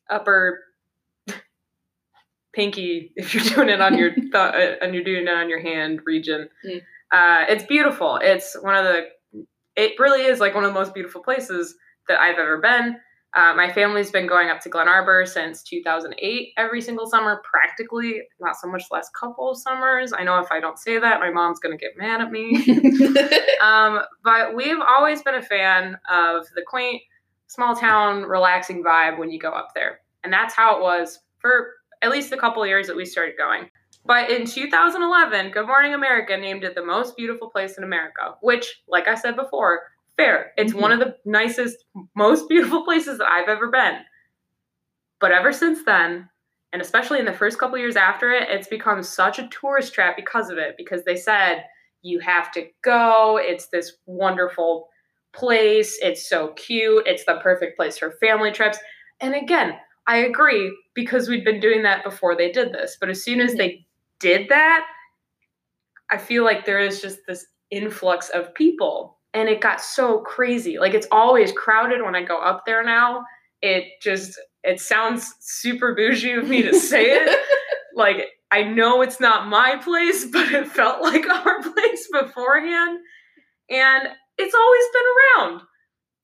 upper 0.10 0.60
pinky 2.54 3.12
if 3.16 3.34
you're 3.34 3.44
doing 3.44 3.70
it 3.70 3.82
on 3.82 3.98
your 3.98 4.12
th- 4.16 4.34
uh, 4.34 4.76
and 4.82 4.94
you're 4.94 5.04
doing 5.04 5.24
it 5.28 5.30
on 5.34 5.50
your 5.50 5.62
hand 5.62 6.02
region. 6.06 6.50
Mm. 6.66 6.82
Uh, 7.12 7.46
it's 7.50 7.64
beautiful. 7.64 8.20
It's 8.22 8.56
one 8.62 8.76
of 8.76 8.84
the 8.84 9.08
it 9.76 9.94
really 10.00 10.24
is 10.24 10.40
like 10.40 10.56
one 10.56 10.64
of 10.64 10.74
the 10.74 10.80
most 10.80 10.94
beautiful 10.94 11.22
places 11.22 11.76
that 12.08 12.20
I've 12.20 12.40
ever 12.40 12.58
been. 12.58 12.98
Uh, 13.38 13.54
my 13.54 13.72
family's 13.72 14.10
been 14.10 14.26
going 14.26 14.50
up 14.50 14.60
to 14.60 14.68
Glen 14.68 14.88
Arbor 14.88 15.24
since 15.28 15.62
2008 15.62 16.54
every 16.58 16.82
single 16.82 17.06
summer, 17.06 17.40
practically. 17.44 18.24
Not 18.40 18.56
so 18.56 18.68
much 18.68 18.86
last 18.90 19.14
couple 19.14 19.52
of 19.52 19.60
summers. 19.60 20.12
I 20.12 20.24
know 20.24 20.40
if 20.40 20.52
I 20.52 20.60
don't 20.60 20.80
say 20.80 20.98
that, 20.98 21.20
my 21.20 21.30
mom's 21.30 21.60
going 21.60 21.78
to 21.78 21.80
get 21.80 21.96
mad 21.96 22.20
at 22.20 22.32
me. 22.32 22.56
um, 23.62 24.00
but 24.24 24.56
we've 24.56 24.80
always 24.80 25.22
been 25.22 25.36
a 25.36 25.44
fan 25.44 26.00
of 26.10 26.48
the 26.56 26.64
quaint, 26.66 27.04
small 27.46 27.76
town, 27.76 28.24
relaxing 28.24 28.84
vibe 28.84 29.20
when 29.20 29.30
you 29.30 29.38
go 29.40 29.52
up 29.52 29.70
there. 29.76 30.00
And 30.24 30.34
that's 30.34 30.56
how 30.56 30.76
it 30.76 30.82
was 30.82 31.20
for 31.38 31.74
at 32.02 32.10
least 32.10 32.32
the 32.32 32.38
couple 32.38 32.64
of 32.64 32.70
years 32.70 32.88
that 32.88 32.96
we 32.96 33.06
started 33.06 33.38
going. 33.38 33.70
But 34.04 34.32
in 34.32 34.48
2011, 34.48 35.52
Good 35.52 35.68
Morning 35.68 35.94
America 35.94 36.36
named 36.38 36.64
it 36.64 36.74
the 36.74 36.84
most 36.84 37.16
beautiful 37.16 37.52
place 37.52 37.78
in 37.78 37.84
America, 37.84 38.34
which, 38.42 38.82
like 38.88 39.08
I 39.08 39.14
said 39.14 39.36
before, 39.36 39.82
fair. 40.18 40.54
It's 40.58 40.74
Mhm. 40.74 40.82
one 40.82 40.92
of 40.92 41.00
the 41.00 41.16
nicest, 41.26 41.86
most 42.16 42.50
beautiful 42.50 42.84
places 42.84 43.18
that 43.20 43.30
I've 43.32 43.50
ever 43.50 43.68
been. 43.70 44.00
But 45.20 45.32
ever 45.32 45.52
since 45.52 45.84
then, 45.84 46.30
and 46.74 46.82
especially 46.82 47.20
in 47.20 47.26
the 47.26 47.34
first 47.34 47.58
couple 47.58 47.78
years 47.78 47.96
after 47.96 48.32
it, 48.32 48.50
it's 48.50 48.68
become 48.68 49.02
such 49.04 49.40
a 49.40 49.48
tourist 49.48 49.94
trap 49.94 50.16
because 50.16 50.50
of 50.50 50.58
it. 50.58 50.76
Because 50.78 51.04
they 51.06 51.16
said 51.16 51.66
you 52.02 52.20
have 52.20 52.52
to 52.52 52.68
go. 52.84 53.38
It's 53.38 53.68
this 53.68 53.94
wonderful 54.06 54.90
place. 55.34 55.98
It's 56.02 56.30
so 56.30 56.50
cute. 56.50 57.08
It's 57.08 57.26
the 57.26 57.40
perfect 57.42 57.78
place 57.78 57.98
for 57.98 58.12
family 58.20 58.52
trips. 58.52 58.78
And 59.22 59.34
again, 59.34 59.78
I 60.08 60.18
agree 60.18 60.76
because 60.94 61.28
we'd 61.28 61.44
been 61.44 61.60
doing 61.60 61.84
that 61.84 62.04
before 62.04 62.36
they 62.36 62.52
did 62.52 62.72
this. 62.74 62.98
But 63.00 63.10
as 63.10 63.24
soon 63.24 63.42
as 63.42 63.56
they 63.56 63.86
did 64.20 64.50
that, 64.50 64.86
I 66.10 66.18
feel 66.18 66.44
like 66.44 66.66
there 66.66 66.80
is 66.80 67.02
just 67.02 67.20
this 67.28 67.48
influx 67.72 68.30
of 68.30 68.54
people. 68.54 69.17
And 69.38 69.50
it 69.50 69.62
got 69.62 69.82
so 69.82 70.20
crazy. 70.22 70.80
Like 70.80 70.96
it's 70.96 71.08
always 71.12 71.52
crowded 71.52 72.02
when 72.02 72.16
I 72.16 72.24
go 72.24 72.40
up 72.40 72.64
there 72.66 72.84
now. 72.84 73.24
It 73.62 73.84
just 74.02 74.40
it 74.64 74.80
sounds 74.82 75.32
super 75.40 75.94
bougie 75.94 76.34
of 76.34 76.48
me 76.48 76.64
to 76.64 76.74
say 76.74 77.12
it. 77.12 77.38
like 77.96 78.28
I 78.52 78.64
know 78.64 79.02
it's 79.02 79.20
not 79.20 79.48
my 79.48 79.76
place, 79.84 80.26
but 80.32 80.52
it 80.52 80.68
felt 80.68 81.02
like 81.02 81.28
our 81.30 81.62
place 81.62 82.08
beforehand. 82.12 83.00
And 83.70 84.08
it's 84.38 84.56
always 84.56 84.86
been 84.94 85.46
around. 85.46 85.62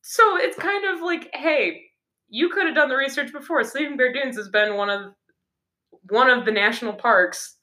So 0.02 0.38
it's 0.38 0.58
kind 0.58 0.86
of 0.86 1.02
like, 1.02 1.30
hey, 1.34 1.82
you 2.30 2.50
could 2.50 2.66
have 2.66 2.76
done 2.76 2.90
the 2.90 2.96
research 2.96 3.32
before. 3.32 3.64
Sleeping 3.64 3.96
Bear 3.96 4.12
Dunes 4.12 4.38
has 4.38 4.50
been 4.50 4.76
one 4.76 4.90
of 4.90 5.14
one 6.10 6.30
of 6.30 6.46
the 6.46 6.52
national 6.52 6.94
parks 6.94 7.58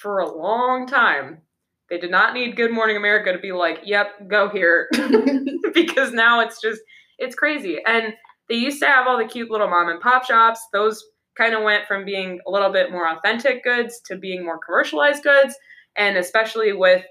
for 0.00 0.18
a 0.18 0.36
long 0.36 0.86
time. 0.86 1.42
They 1.90 1.98
did 1.98 2.10
not 2.10 2.34
need 2.34 2.56
Good 2.56 2.72
Morning 2.72 2.96
America 2.96 3.32
to 3.32 3.38
be 3.38 3.52
like, 3.52 3.80
"Yep, 3.84 4.28
go 4.28 4.48
here," 4.48 4.88
because 5.74 6.12
now 6.12 6.40
it's 6.40 6.60
just 6.60 6.80
it's 7.18 7.34
crazy. 7.34 7.78
And 7.86 8.14
they 8.48 8.56
used 8.56 8.80
to 8.80 8.86
have 8.86 9.06
all 9.06 9.18
the 9.18 9.24
cute 9.24 9.50
little 9.50 9.68
mom 9.68 9.88
and 9.88 10.00
pop 10.00 10.24
shops. 10.24 10.60
Those 10.72 11.04
kind 11.36 11.54
of 11.54 11.62
went 11.62 11.86
from 11.86 12.04
being 12.04 12.40
a 12.46 12.50
little 12.50 12.70
bit 12.70 12.90
more 12.90 13.08
authentic 13.10 13.64
goods 13.64 14.00
to 14.06 14.16
being 14.16 14.44
more 14.44 14.58
commercialized 14.58 15.22
goods, 15.22 15.54
and 15.96 16.16
especially 16.16 16.72
with 16.72 17.04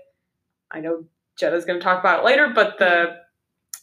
I 0.71 0.79
know 0.79 1.05
Jenna's 1.37 1.65
going 1.65 1.79
to 1.79 1.83
talk 1.83 1.99
about 1.99 2.19
it 2.19 2.25
later, 2.25 2.51
but 2.53 2.77
the 2.79 3.17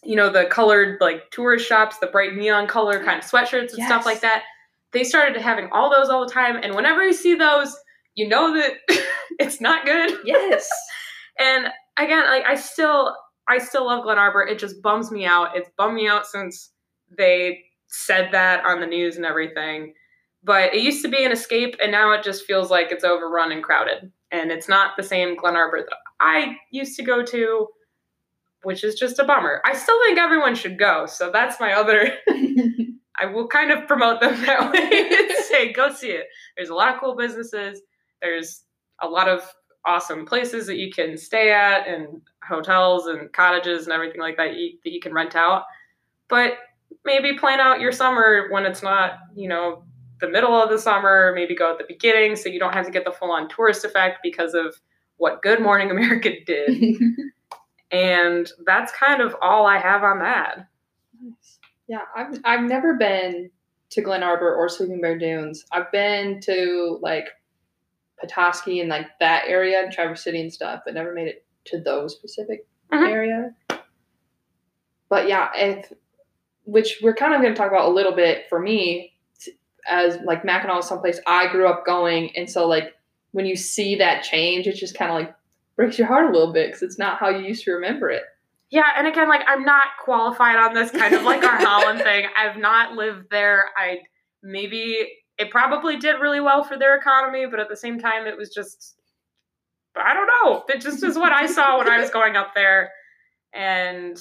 you 0.03 0.17
know 0.17 0.31
the 0.31 0.47
colored 0.47 0.99
like 1.01 1.31
tourist 1.31 1.67
shops, 1.67 1.99
the 1.99 2.07
bright 2.07 2.35
neon 2.35 2.67
color 2.67 3.05
kind 3.05 3.19
of 3.19 3.25
sweatshirts 3.25 3.75
and 3.75 3.85
stuff 3.85 4.07
like 4.07 4.21
that. 4.21 4.45
They 4.93 5.05
started 5.05 5.41
having 5.41 5.69
all 5.71 5.91
those 5.91 6.09
all 6.09 6.27
the 6.27 6.33
time, 6.33 6.57
and 6.57 6.75
whenever 6.75 7.05
you 7.05 7.13
see 7.13 7.35
those, 7.35 7.77
you 8.15 8.29
know 8.29 8.55
that 8.55 8.73
it's 9.39 9.61
not 9.61 9.85
good. 9.85 10.19
yes. 10.25 10.69
And 11.39 11.69
again, 11.97 12.25
like 12.27 12.45
I 12.45 12.55
still 12.55 13.17
I 13.49 13.57
still 13.57 13.87
love 13.87 14.03
Glen 14.03 14.19
Arbor. 14.19 14.43
It 14.43 14.59
just 14.59 14.83
bums 14.83 15.11
me 15.11 15.25
out. 15.25 15.57
It's 15.57 15.71
bummed 15.79 15.95
me 15.95 16.07
out 16.07 16.27
since 16.27 16.71
they 17.17 17.63
said 17.87 18.29
that 18.33 18.67
on 18.67 18.81
the 18.81 18.87
news 18.87 19.17
and 19.17 19.25
everything. 19.25 19.95
But 20.45 20.75
it 20.75 20.83
used 20.83 21.03
to 21.03 21.09
be 21.09 21.25
an 21.25 21.33
escape 21.33 21.77
and 21.83 21.91
now 21.91 22.13
it 22.13 22.23
just 22.23 22.45
feels 22.45 22.71
like 22.71 22.93
it's 22.93 23.05
overrun 23.05 23.53
and 23.53 23.63
crowded. 23.65 24.13
And 24.31 24.53
it's 24.53 24.69
not 24.69 24.99
the 24.99 25.03
same 25.03 25.35
Glen 25.35 25.57
Arbor 25.57 25.87
that 25.89 25.97
I 26.21 26.57
used 26.71 26.97
to 26.97 27.03
go 27.03 27.25
to, 27.25 27.69
which 28.63 28.85
is 28.85 28.97
just 28.97 29.19
a 29.19 29.25
bummer. 29.25 29.63
I 29.65 29.75
still 29.75 29.99
think 30.05 30.19
everyone 30.19 30.55
should 30.55 30.79
go. 30.79 31.07
So 31.07 31.31
that's 31.33 31.59
my 31.59 31.73
other 31.73 32.13
I 33.21 33.27
will 33.27 33.49
kind 33.49 33.71
of 33.71 33.87
promote 33.87 34.21
them 34.21 34.41
that 34.43 34.73
way 34.73 35.09
and 35.11 35.45
say, 35.45 35.73
go 35.73 35.93
see 35.93 36.11
it. 36.11 36.27
There's 36.57 36.71
a 36.71 36.75
lot 36.75 36.95
of 36.95 37.01
cool 37.01 37.17
businesses. 37.17 37.81
There's 38.23 38.65
a 39.01 39.09
lot 39.09 39.29
of 39.29 39.43
awesome 39.85 40.27
places 40.27 40.67
that 40.67 40.77
you 40.77 40.91
can 40.93 41.17
stay 41.17 41.53
at 41.53 41.87
and 41.87 42.21
hotels 42.45 43.07
and 43.07 43.33
cottages 43.33 43.85
and 43.85 43.93
everything 43.93 44.21
like 44.21 44.37
that 44.37 44.57
you, 44.57 44.73
that 44.85 44.93
you 44.93 45.01
can 45.01 45.13
rent 45.13 45.35
out. 45.35 45.65
But 46.29 46.55
maybe 47.05 47.39
plan 47.39 47.61
out 47.61 47.81
your 47.81 47.93
summer 47.93 48.49
when 48.51 48.67
it's 48.67 48.83
not, 48.83 49.13
you 49.35 49.49
know, 49.49 49.85
the 50.21 50.29
middle 50.29 50.53
of 50.53 50.71
the 50.71 50.79
summer. 50.79 51.33
Maybe 51.35 51.55
go 51.55 51.73
at 51.73 51.79
the 51.79 51.85
beginning 51.89 52.37
so 52.37 52.49
you 52.49 52.59
don't 52.59 52.75
have 52.75 52.87
to 52.87 52.93
get 52.93 53.05
the 53.05 53.13
full 53.13 53.31
on 53.31 53.49
tourist 53.49 53.85
effect 53.85 54.19
because 54.23 54.55
of 54.55 54.75
what 55.17 55.43
Good 55.43 55.61
Morning 55.61 55.91
America 55.93 56.31
did. 56.47 56.97
and 57.91 58.51
that's 58.67 58.93
kind 58.93 59.21
of 59.21 59.35
all 59.41 59.67
I 59.67 59.79
have 59.79 60.03
on 60.03 60.19
that. 60.21 60.67
Yeah, 61.89 62.03
I've 62.17 62.39
I've 62.45 62.63
never 62.63 62.95
been 62.95 63.51
to 63.91 64.01
Glen 64.01 64.23
Arbor 64.23 64.55
or 64.55 64.69
Sleeping 64.69 65.01
Bear 65.01 65.19
Dunes. 65.19 65.65
I've 65.73 65.91
been 65.91 66.41
to 66.43 66.99
like 67.03 67.27
Petoskey 68.21 68.81
and 68.81 68.89
like 68.89 69.07
that 69.21 69.45
area 69.47 69.81
and 69.83 69.93
Traverse 69.93 70.23
City 70.23 70.41
and 70.41 70.53
stuff, 70.53 70.83
but 70.85 70.95
never 70.95 71.13
made 71.15 71.29
it 71.29 71.45
to 71.67 71.81
those 71.81 72.15
specific 72.15 72.67
Mhm. 72.93 73.09
area. 73.09 73.55
But 75.09 75.29
yeah, 75.29 75.51
if 75.55 75.93
which 76.65 77.01
we're 77.03 77.15
kind 77.15 77.35
of 77.35 77.41
going 77.41 77.53
to 77.53 77.59
talk 77.59 77.71
about 77.71 77.89
a 77.89 77.93
little 77.93 78.13
bit 78.15 78.49
for 78.49 78.61
me, 78.61 79.15
as 79.89 80.19
like 80.25 80.45
Mackinac 80.45 80.79
is 80.79 80.87
someplace 80.87 81.19
I 81.27 81.49
grew 81.49 81.67
up 81.67 81.85
going, 81.85 82.37
and 82.37 82.49
so 82.49 82.67
like 82.69 82.95
when 83.33 83.47
you 83.47 83.57
see 83.57 83.97
that 83.97 84.23
change, 84.23 84.67
it 84.67 84.75
just 84.75 84.97
kind 84.97 85.11
of 85.11 85.17
like 85.17 85.35
breaks 85.77 85.99
your 85.99 86.07
heart 86.07 86.29
a 86.29 86.33
little 86.33 86.53
bit 86.53 86.69
because 86.69 86.83
it's 86.83 86.99
not 86.99 87.19
how 87.19 87.29
you 87.31 87.45
used 87.47 87.65
to 87.65 87.73
remember 87.73 88.11
it. 88.11 88.23
Yeah, 88.71 88.87
and 88.97 89.07
again, 89.07 89.29
like 89.29 89.41
I'm 89.49 89.65
not 89.65 89.89
qualified 90.05 90.57
on 90.57 90.75
this, 90.75 90.91
kind 90.93 91.15
of 91.15 91.23
like 91.23 91.43
our 91.43 91.57
Holland 91.65 92.01
thing. 92.03 92.27
I've 92.37 92.57
not 92.57 92.93
lived 92.95 93.31
there. 93.31 93.71
I 93.77 94.01
maybe 94.43 95.09
it 95.41 95.51
probably 95.51 95.97
did 95.97 96.21
really 96.21 96.41
well 96.41 96.63
for 96.63 96.79
their 96.79 96.95
economy, 96.95 97.47
but 97.51 97.59
at 97.59 97.71
the 97.71 97.77
same 97.77 97.99
time, 97.99 98.27
it 98.27 98.37
was 98.37 98.51
just 98.51 98.97
I 99.97 100.15
don't 100.15 100.29
know. 100.45 100.65
It 100.69 100.81
just 100.81 101.03
is 101.03 101.17
what 101.17 101.33
I 101.33 101.47
saw 101.47 101.79
when 101.79 101.89
I 101.89 101.99
was 101.99 102.11
going 102.11 102.37
up 102.37 102.55
there, 102.55 102.91
and 103.53 104.17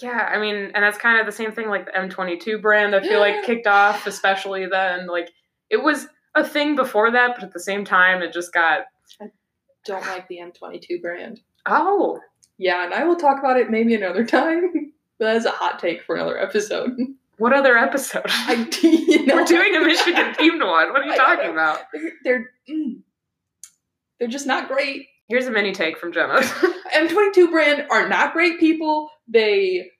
yeah, 0.00 0.28
I 0.32 0.38
mean, 0.38 0.72
and 0.74 0.82
that's 0.82 0.98
kind 0.98 1.20
of 1.20 1.26
the 1.26 1.32
same 1.32 1.52
thing 1.52 1.68
like 1.68 1.84
the 1.84 1.92
M22 1.92 2.60
brand. 2.60 2.96
I 2.96 3.00
feel 3.00 3.20
like 3.20 3.44
kicked 3.44 3.66
off, 3.66 4.06
especially 4.06 4.66
then. 4.66 5.06
Like 5.06 5.30
it 5.70 5.76
was 5.76 6.08
a 6.34 6.44
thing 6.44 6.74
before 6.76 7.10
that, 7.12 7.32
but 7.34 7.44
at 7.44 7.52
the 7.52 7.60
same 7.60 7.84
time, 7.84 8.22
it 8.22 8.32
just 8.32 8.52
got 8.52 8.86
I 9.20 9.26
Don't 9.84 10.06
like 10.06 10.26
the 10.28 10.38
M22 10.38 11.02
brand. 11.02 11.42
oh 11.66 12.18
Yeah, 12.56 12.84
and 12.84 12.94
I 12.94 13.04
will 13.04 13.16
talk 13.16 13.38
about 13.38 13.58
it 13.58 13.70
maybe 13.70 13.94
another 13.94 14.24
time. 14.26 14.92
But 15.18 15.26
that's 15.26 15.44
a 15.44 15.50
hot 15.50 15.78
take 15.78 16.02
for 16.02 16.16
another 16.16 16.40
episode. 16.40 16.96
What 17.38 17.52
other 17.52 17.76
episode? 17.76 18.24
I, 18.28 18.68
you 18.82 19.26
know, 19.26 19.36
We're 19.36 19.44
doing 19.44 19.74
a 19.76 19.80
Michigan 19.80 20.34
themed 20.34 20.64
one. 20.66 20.92
What 20.92 21.02
are 21.02 21.04
you 21.04 21.16
talking 21.16 21.50
about? 21.50 21.80
They're 21.92 22.12
they're, 22.22 22.50
mm, 22.68 23.00
they're 24.18 24.28
just 24.28 24.46
not 24.46 24.68
great. 24.68 25.06
Here's 25.28 25.46
a 25.46 25.50
mini 25.50 25.72
take 25.72 25.98
from 25.98 26.12
Jenna. 26.12 26.40
M22 26.94 27.50
brand 27.50 27.86
are 27.90 28.08
not 28.08 28.34
great 28.34 28.60
people. 28.60 29.08
They 29.26 29.90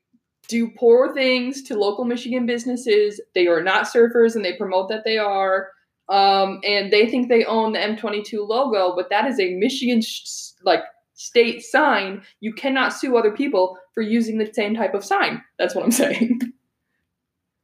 do 0.48 0.70
poor 0.76 1.14
things 1.14 1.62
to 1.64 1.78
local 1.78 2.04
Michigan 2.04 2.44
businesses. 2.46 3.20
They 3.34 3.46
are 3.46 3.62
not 3.62 3.86
surfers, 3.86 4.36
and 4.36 4.44
they 4.44 4.56
promote 4.56 4.90
that 4.90 5.02
they 5.04 5.16
are. 5.18 5.68
Um, 6.10 6.60
and 6.64 6.92
they 6.92 7.08
think 7.08 7.28
they 7.28 7.44
own 7.46 7.72
the 7.72 7.78
M22 7.78 8.46
logo, 8.46 8.94
but 8.94 9.08
that 9.08 9.26
is 9.26 9.40
a 9.40 9.54
Michigan 9.54 10.02
sh- 10.02 10.50
like 10.62 10.82
state 11.14 11.62
sign. 11.62 12.22
You 12.40 12.52
cannot 12.52 12.92
sue 12.92 13.16
other 13.16 13.32
people 13.32 13.78
for 13.94 14.02
using 14.02 14.36
the 14.36 14.52
same 14.52 14.74
type 14.74 14.92
of 14.92 15.04
sign. 15.04 15.42
That's 15.58 15.74
what 15.74 15.84
I'm 15.84 15.90
saying. 16.04 16.40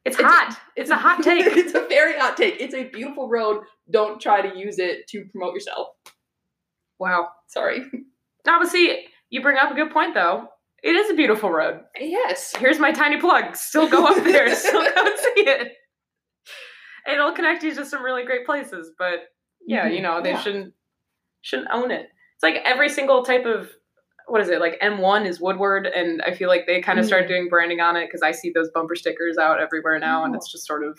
It's 0.04 0.18
It's- 0.18 0.30
hot. 0.32 0.58
It's 0.76 0.90
a 0.90 0.96
hot 0.96 1.22
take. 1.22 1.44
it's 1.56 1.74
a 1.74 1.86
very 1.88 2.18
hot 2.18 2.36
take. 2.36 2.56
It's 2.60 2.74
a 2.74 2.84
beautiful 2.84 3.28
road. 3.28 3.62
Don't 3.90 4.20
try 4.20 4.40
to 4.40 4.56
use 4.58 4.78
it 4.78 5.06
to 5.08 5.24
promote 5.30 5.54
yourself. 5.54 5.88
Wow. 6.98 7.28
Sorry. 7.48 7.80
No, 8.46 8.58
but 8.58 8.68
see, 8.68 9.06
you 9.28 9.42
bring 9.42 9.58
up 9.58 9.70
a 9.70 9.74
good 9.74 9.90
point 9.90 10.14
though. 10.14 10.48
It 10.82 10.96
is 10.96 11.10
a 11.10 11.14
beautiful 11.14 11.50
road. 11.50 11.80
Yes. 11.98 12.54
Here's 12.56 12.78
my 12.78 12.90
tiny 12.92 13.20
plug. 13.20 13.54
Still 13.56 13.88
go 13.88 14.06
up 14.06 14.24
there. 14.24 14.54
Still 14.54 14.82
go 14.82 15.04
see 15.16 15.42
it. 15.46 15.72
It'll 17.10 17.32
connect 17.32 17.62
you 17.62 17.74
to 17.74 17.84
some 17.84 18.02
really 18.02 18.24
great 18.24 18.46
places. 18.46 18.92
But 18.98 19.20
yeah, 19.66 19.88
Mhm. 19.88 19.94
you 19.96 20.02
know, 20.02 20.22
they 20.22 20.30
Yeah. 20.30 20.40
shouldn't 20.40 20.74
shouldn't 21.42 21.68
own 21.72 21.90
it. 21.90 22.02
It's 22.34 22.42
like 22.42 22.56
every 22.64 22.88
single 22.88 23.24
type 23.24 23.44
of 23.46 23.70
what 24.30 24.40
is 24.40 24.48
it 24.48 24.60
like 24.60 24.78
M1 24.80 25.26
is 25.26 25.40
Woodward, 25.40 25.86
and 25.86 26.22
I 26.22 26.32
feel 26.32 26.48
like 26.48 26.66
they 26.66 26.80
kind 26.80 26.98
of 26.98 27.06
started 27.06 27.26
Mm. 27.26 27.28
doing 27.28 27.48
branding 27.48 27.80
on 27.80 27.96
it 27.96 28.06
because 28.06 28.22
I 28.22 28.30
see 28.32 28.50
those 28.50 28.70
bumper 28.70 28.94
stickers 28.94 29.38
out 29.38 29.60
everywhere 29.60 29.98
now, 29.98 30.24
and 30.24 30.34
Oh. 30.34 30.36
it's 30.36 30.50
just 30.50 30.66
sort 30.66 30.84
of 30.84 30.98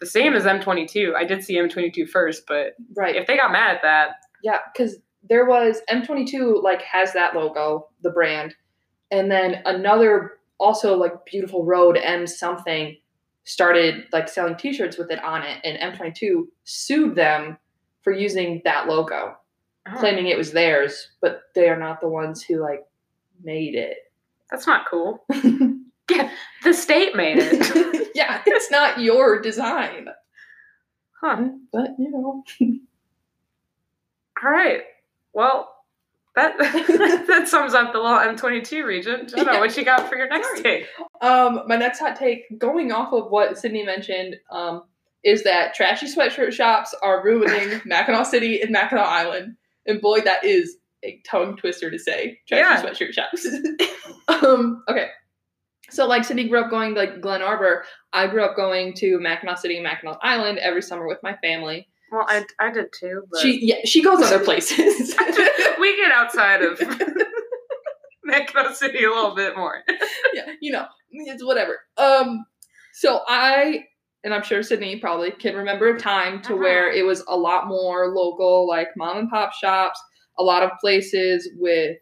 the 0.00 0.06
same 0.06 0.34
as 0.34 0.44
M22. 0.46 1.14
I 1.16 1.24
did 1.24 1.42
see 1.44 1.56
M22 1.58 2.06
first, 2.06 2.44
but 2.46 2.74
Right. 2.96 3.16
if 3.16 3.26
they 3.26 3.36
got 3.36 3.50
mad 3.52 3.76
at 3.76 3.82
that, 3.82 4.16
Yeah, 4.42 4.58
because 4.72 4.98
there 5.28 5.44
was 5.46 5.82
M22 5.88 6.60
like 6.62 6.82
has 6.82 7.12
that 7.14 7.34
logo, 7.34 7.88
the 8.02 8.10
brand, 8.10 8.54
and 9.10 9.30
then 9.30 9.62
another 9.66 10.38
also 10.58 10.96
like 10.96 11.24
beautiful 11.24 11.64
road 11.64 11.96
M 11.96 12.26
something 12.26 12.96
started 13.44 14.06
like 14.12 14.28
selling 14.28 14.54
T-shirts 14.56 14.98
with 14.98 15.10
it 15.10 15.22
on 15.24 15.42
it, 15.42 15.58
and 15.64 15.78
M22 15.78 16.48
sued 16.64 17.14
them 17.14 17.58
for 18.02 18.12
using 18.12 18.60
that 18.64 18.86
logo, 18.86 19.36
oh, 19.94 19.98
claiming 19.98 20.26
it 20.26 20.36
was 20.38 20.52
theirs, 20.52 21.08
but 21.20 21.42
they 21.54 21.68
are 21.68 21.78
not 21.78 22.00
the 22.00 22.08
ones 22.08 22.42
who 22.42 22.60
like 22.60 22.84
made 23.42 23.74
it. 23.74 23.96
that's 24.50 24.66
not 24.66 24.86
cool. 24.90 25.24
yeah, 26.10 26.30
The 26.64 26.72
state 26.74 27.14
made 27.16 27.36
it. 27.38 28.08
yeah, 28.14 28.42
it's 28.46 28.70
not 28.70 29.00
your 29.00 29.40
design, 29.40 30.08
Huh. 31.20 31.48
but 31.72 31.90
you 31.98 32.10
know. 32.10 32.44
All 34.42 34.50
right. 34.50 34.82
Well, 35.32 35.74
that 36.36 36.56
that 37.26 37.48
sums 37.48 37.74
up 37.74 37.92
the 37.92 37.98
little 37.98 38.18
M22 38.18 38.84
region. 38.84 39.26
Jenna, 39.28 39.52
Yeah. 39.54 39.60
what 39.60 39.76
you 39.76 39.84
got 39.84 40.08
for 40.08 40.16
your 40.16 40.28
next 40.28 40.48
Sorry. 40.48 40.62
take? 40.62 40.86
Um, 41.20 41.62
my 41.66 41.76
next 41.76 41.98
hot 41.98 42.16
take, 42.16 42.58
going 42.58 42.92
off 42.92 43.12
of 43.12 43.30
what 43.30 43.58
Sydney 43.58 43.84
mentioned, 43.84 44.36
um, 44.50 44.84
is 45.24 45.42
that 45.42 45.74
trashy 45.74 46.06
sweatshirt 46.06 46.52
shops 46.52 46.94
are 47.02 47.24
ruining 47.24 47.80
Mackinac 47.84 48.26
City 48.26 48.62
and 48.62 48.70
Mackinac 48.70 49.04
Island. 49.06 49.56
And 49.88 50.00
boy, 50.00 50.20
that 50.20 50.44
is 50.44 50.76
a 51.04 51.20
tongue 51.28 51.56
twister 51.56 51.90
to 51.90 51.98
say. 51.98 52.38
Trashy 52.46 52.60
Yeah. 52.62 52.82
sweatshirt 52.82 53.12
shops. 53.12 53.46
um, 54.28 54.82
okay. 54.88 55.08
So 55.90 56.06
like 56.06 56.24
Sydney 56.24 56.48
grew 56.48 56.60
up 56.60 56.70
going 56.70 56.94
to 56.94 57.00
like 57.00 57.20
Glen 57.20 57.40
Arbor. 57.42 57.84
I 58.12 58.26
grew 58.26 58.44
up 58.44 58.54
going 58.56 58.94
to 58.98 59.18
Mackinac 59.18 59.58
City 59.58 59.74
and 59.76 59.84
Mackinac 59.84 60.18
Island 60.22 60.58
every 60.58 60.82
summer 60.82 61.06
with 61.08 61.18
my 61.22 61.34
family. 61.42 61.88
Well, 62.12 62.24
I, 62.28 62.44
I 62.60 62.70
did 62.70 62.86
too. 62.98 63.22
But 63.30 63.40
She 63.40 63.58
yeah, 63.66 63.76
she 63.84 64.02
goes 64.02 64.22
other 64.22 64.44
places. 64.44 64.78
we 65.80 65.96
get 65.96 66.12
outside 66.12 66.62
of 66.62 66.78
Mackinac 68.24 68.76
City 68.76 69.04
a 69.04 69.08
little 69.10 69.34
bit 69.34 69.56
more. 69.56 69.82
yeah, 70.34 70.46
you 70.60 70.72
know, 70.72 70.84
it's 71.10 71.44
whatever. 71.44 71.78
Um, 71.96 72.44
so 72.94 73.20
I 73.26 73.84
and 74.24 74.34
I'm 74.34 74.42
sure 74.42 74.62
Sydney 74.62 74.96
probably 74.98 75.30
can 75.30 75.54
remember 75.56 75.88
a 75.94 75.98
time 75.98 76.42
to 76.42 76.54
Uh-huh. 76.54 76.62
where 76.62 76.90
it 76.90 77.04
was 77.04 77.22
a 77.28 77.36
lot 77.36 77.66
more 77.68 78.08
local, 78.14 78.66
like 78.68 78.88
mom 78.96 79.18
and 79.18 79.30
pop 79.30 79.52
shops, 79.52 80.00
a 80.38 80.42
lot 80.42 80.62
of 80.62 80.70
places 80.80 81.48
with 81.56 81.96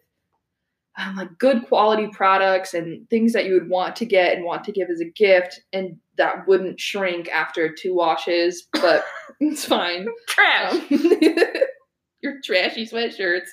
um, 0.99 1.15
like 1.15 1.37
good 1.37 1.67
quality 1.67 2.07
products 2.11 2.73
and 2.73 3.07
things 3.11 3.33
that 3.33 3.45
you 3.45 3.53
would 3.53 3.69
want 3.69 3.95
to 3.97 4.05
get 4.05 4.35
and 4.35 4.43
want 4.43 4.63
to 4.63 4.71
give 4.71 4.89
as 4.89 4.99
a 4.99 5.05
gift, 5.05 5.61
and 5.71 5.97
that 6.17 6.47
wouldn't 6.47 6.79
shrink 6.79 7.29
after 7.29 7.71
two 7.71 7.93
washes, 7.93 8.67
but 8.73 9.05
it's 9.39 9.63
fine 9.65 10.07
Trash. 10.27 10.73
um, 10.73 10.87
your 12.21 12.41
trashy 12.43 12.85
sweatshirts. 12.87 13.47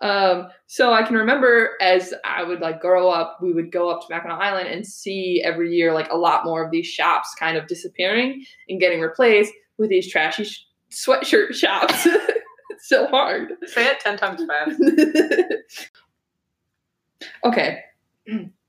Um, 0.00 0.48
so 0.66 0.92
I 0.92 1.02
can 1.02 1.16
remember 1.16 1.72
as 1.80 2.14
I 2.24 2.42
would 2.42 2.60
like 2.60 2.80
grow 2.80 3.10
up, 3.10 3.38
we 3.42 3.52
would 3.52 3.70
go 3.70 3.90
up 3.90 4.00
to 4.00 4.06
Mackinac 4.08 4.40
Island 4.40 4.68
and 4.68 4.86
see 4.86 5.42
every 5.44 5.74
year 5.74 5.92
like 5.92 6.10
a 6.10 6.16
lot 6.16 6.44
more 6.44 6.64
of 6.64 6.70
these 6.70 6.86
shops 6.86 7.34
kind 7.38 7.56
of 7.56 7.66
disappearing 7.66 8.44
and 8.68 8.80
getting 8.80 9.00
replaced 9.00 9.52
with 9.76 9.90
these 9.90 10.10
trashy 10.10 10.44
sh- 10.44 10.64
sweatshirt 10.90 11.54
shops. 11.54 12.06
it's 12.06 12.88
so 12.88 13.06
hard. 13.08 13.52
Say 13.66 13.86
it 13.86 14.00
ten 14.00 14.16
times 14.16 14.42
fast. 14.44 14.80
okay. 17.44 17.80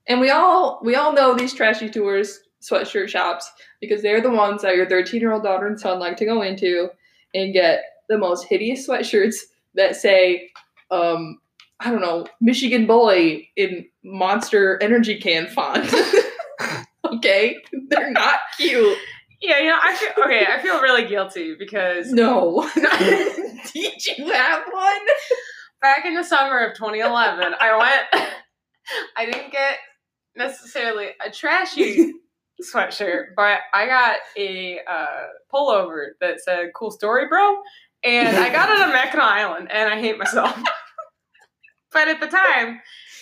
And 0.08 0.20
we 0.20 0.30
all 0.30 0.82
we 0.84 0.96
all 0.96 1.14
know 1.14 1.34
these 1.34 1.54
trashy 1.54 1.90
tours 1.90 2.40
sweatshirt 2.62 3.08
shops 3.08 3.50
because 3.80 4.02
they're 4.02 4.22
the 4.22 4.30
ones 4.30 4.62
that 4.62 4.76
your 4.76 4.88
13 4.88 5.22
year 5.22 5.32
old 5.32 5.44
daughter 5.44 5.66
and 5.66 5.80
son 5.80 6.00
like 6.00 6.18
to 6.18 6.26
go 6.26 6.42
into 6.42 6.90
and 7.34 7.54
get 7.54 7.84
the 8.10 8.18
most 8.18 8.46
hideous 8.46 8.88
sweatshirts 8.88 9.36
that 9.76 9.96
say 9.96 10.50
um 10.92 11.40
I 11.80 11.90
don't 11.90 12.02
know, 12.02 12.28
Michigan 12.40 12.86
boy 12.86 13.48
in 13.56 13.88
monster 14.04 14.78
energy 14.84 15.20
can 15.20 15.48
font. 15.48 15.92
okay? 17.06 17.58
They're 17.90 18.12
not 18.12 18.40
cute. 18.58 18.98
Yeah, 19.42 19.60
you 19.60 19.70
know, 19.70 19.80
I 19.82 19.96
feel 19.96 20.24
okay. 20.26 20.46
I 20.48 20.62
feel 20.62 20.80
really 20.82 21.08
guilty 21.08 21.56
because 21.58 22.12
No. 22.12 22.70
Did 22.76 24.06
you 24.06 24.32
have 24.32 24.64
one? 24.72 25.00
back 25.82 26.06
in 26.06 26.14
the 26.14 26.24
summer 26.24 26.60
of 26.60 26.76
2011, 26.76 27.54
I 27.60 27.78
went. 27.78 28.26
I 29.18 29.26
didn't 29.26 29.52
get 29.52 29.78
necessarily 30.36 31.08
a 31.26 31.32
trashy 31.32 32.14
sweatshirt, 32.74 33.30
but 33.36 33.60
I 33.74 33.88
got 33.88 34.18
a 34.38 34.80
uh, 34.88 35.28
pullover 35.54 36.10
that 36.20 36.40
said 36.42 36.72
"Cool 36.76 36.92
Story, 36.92 37.28
Bro," 37.28 37.58
and 38.04 38.36
I 38.38 38.50
got 38.52 38.70
it 38.76 38.82
on 38.82 38.90
Mackinac 38.90 39.24
Island, 39.26 39.72
and 39.72 39.94
I 39.94 40.00
hate 40.00 40.18
myself. 40.18 40.56
but 41.94 42.08
at 42.08 42.20
the 42.20 42.28
time, 42.28 42.80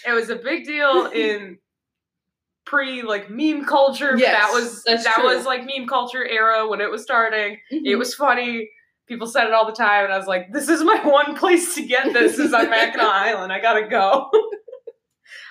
it 0.08 0.14
was 0.14 0.30
a 0.30 0.36
big 0.36 0.66
deal 0.66 1.08
in 1.08 1.58
pre 2.66 3.02
like 3.02 3.30
meme 3.30 3.66
culture. 3.66 4.16
Yes, 4.18 4.32
that 4.32 4.54
was 4.54 4.84
that 4.84 5.14
true. 5.16 5.24
was 5.26 5.46
like 5.46 5.66
meme 5.66 5.88
culture 5.88 6.26
era 6.26 6.68
when 6.68 6.82
it 6.82 6.90
was 6.92 7.02
starting. 7.04 7.58
It 7.72 7.84
Mhm. 7.84 7.98
was 8.00 8.14
funny. 8.16 8.70
People 9.08 9.26
said 9.26 9.48
it 9.48 9.54
all 9.54 9.66
the 9.66 9.72
time, 9.74 10.06
and 10.06 10.14
I 10.14 10.18
was 10.18 10.28
like, 10.28 10.52
"This 10.54 10.70
is 10.70 10.84
my 10.84 11.00
one 11.04 11.36
place 11.36 11.74
to 11.76 11.82
get 11.82 12.14
this. 12.14 12.38
Is 12.38 12.54
on 12.54 12.70
Mackinac 12.70 13.06
Island. 13.08 13.52
I 13.52 13.60
gotta 13.60 13.88
go." 13.88 14.30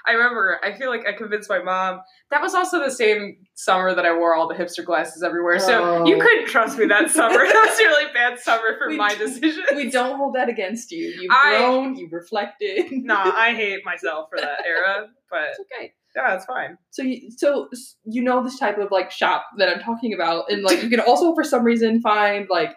I 0.06 0.12
remember. 0.12 0.58
I 0.62 0.72
feel 0.72 0.88
like 0.90 1.06
I 1.06 1.12
convinced 1.12 1.48
my 1.50 1.58
mom. 1.60 2.00
That 2.30 2.40
was 2.42 2.54
also 2.54 2.78
the 2.82 2.90
same 2.90 3.36
summer 3.54 3.94
that 3.94 4.04
I 4.04 4.16
wore 4.16 4.34
all 4.34 4.48
the 4.48 4.54
hipster 4.54 4.84
glasses 4.84 5.22
everywhere. 5.22 5.58
So 5.58 6.04
you 6.06 6.16
Oh. 6.16 6.20
couldn't 6.20 6.46
trust 6.46 6.78
me 6.78 6.86
that 6.86 7.10
summer. 7.10 7.38
that 7.46 7.66
was 7.68 7.78
a 7.80 7.84
really 7.84 8.12
bad 8.12 8.38
summer 8.38 8.76
for 8.78 8.88
We 8.88 8.96
my 8.96 9.14
decision. 9.14 9.64
we 9.74 9.90
don't 9.90 10.16
hold 10.16 10.34
that 10.34 10.48
against 10.48 10.90
you. 10.92 11.06
You've 11.20 11.30
I- 11.32 11.58
grown, 11.58 11.96
you've 11.96 12.12
reflected. 12.12 12.86
nah, 12.90 13.32
I 13.36 13.54
hate 13.54 13.84
myself 13.84 14.28
for 14.30 14.38
that 14.40 14.64
era, 14.66 15.08
but 15.30 15.40
It's 15.50 15.60
okay. 15.60 15.92
yeah, 16.16 16.34
it's 16.34 16.44
fine. 16.44 16.78
So 16.90 17.02
you 17.02 17.30
so 17.30 17.68
you 18.04 18.22
know 18.22 18.42
this 18.42 18.58
type 18.58 18.78
of 18.78 18.90
like 18.90 19.10
shop 19.10 19.44
that 19.58 19.68
I'm 19.68 19.80
talking 19.80 20.14
about, 20.14 20.50
and 20.50 20.62
like 20.62 20.82
you 20.82 20.88
can 20.90 21.00
also 21.00 21.34
for 21.34 21.44
some 21.44 21.64
reason 21.64 22.00
find 22.00 22.46
like 22.50 22.74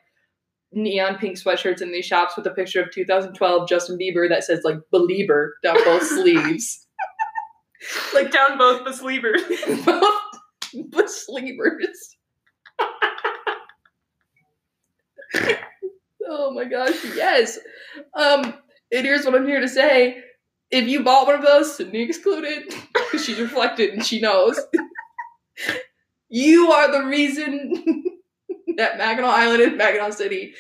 neon 0.74 1.18
pink 1.18 1.38
sweatshirts 1.38 1.82
in 1.82 1.92
these 1.92 2.06
shops 2.06 2.38
with 2.38 2.48
a 2.48 2.52
picture 2.52 2.82
of 2.82 2.90
2012 2.92 3.68
Justin 3.68 3.98
Bieber 3.98 4.30
that 4.30 4.44
says 4.44 4.62
like 4.64 4.78
Belieber 4.94 5.50
down 5.64 5.76
both 5.84 6.04
sleeves. 6.08 6.88
Like 8.14 8.32
down 8.32 8.58
both 8.58 8.86
the 8.86 8.94
sleevers. 8.94 9.42
both 9.86 10.22
the 10.74 11.08
sleevers. 11.08 12.16
oh 16.30 16.52
my 16.52 16.66
gosh, 16.66 17.04
yes. 17.16 17.58
Um, 18.14 18.54
and 18.92 19.06
here's 19.06 19.26
what 19.26 19.36
I'm 19.36 19.48
here 19.48 19.62
to 19.62 19.68
say. 19.68 20.22
If 20.70 20.88
you 20.88 21.04
bought 21.04 21.28
one 21.28 21.36
of 21.36 21.46
those, 21.46 21.76
Sydney 21.76 22.04
excluded, 22.04 22.74
because 22.94 23.26
she's 23.26 23.40
reflected 23.40 23.94
and 23.94 24.06
she 24.06 24.22
knows, 24.22 24.60
you 26.30 26.72
are 26.72 26.92
the 26.92 27.06
reason 27.06 28.06
that 28.78 28.98
Mackinac 28.98 29.30
Island 29.30 29.62
and 29.64 29.78
Mackinac 29.78 30.14
City 30.14 30.54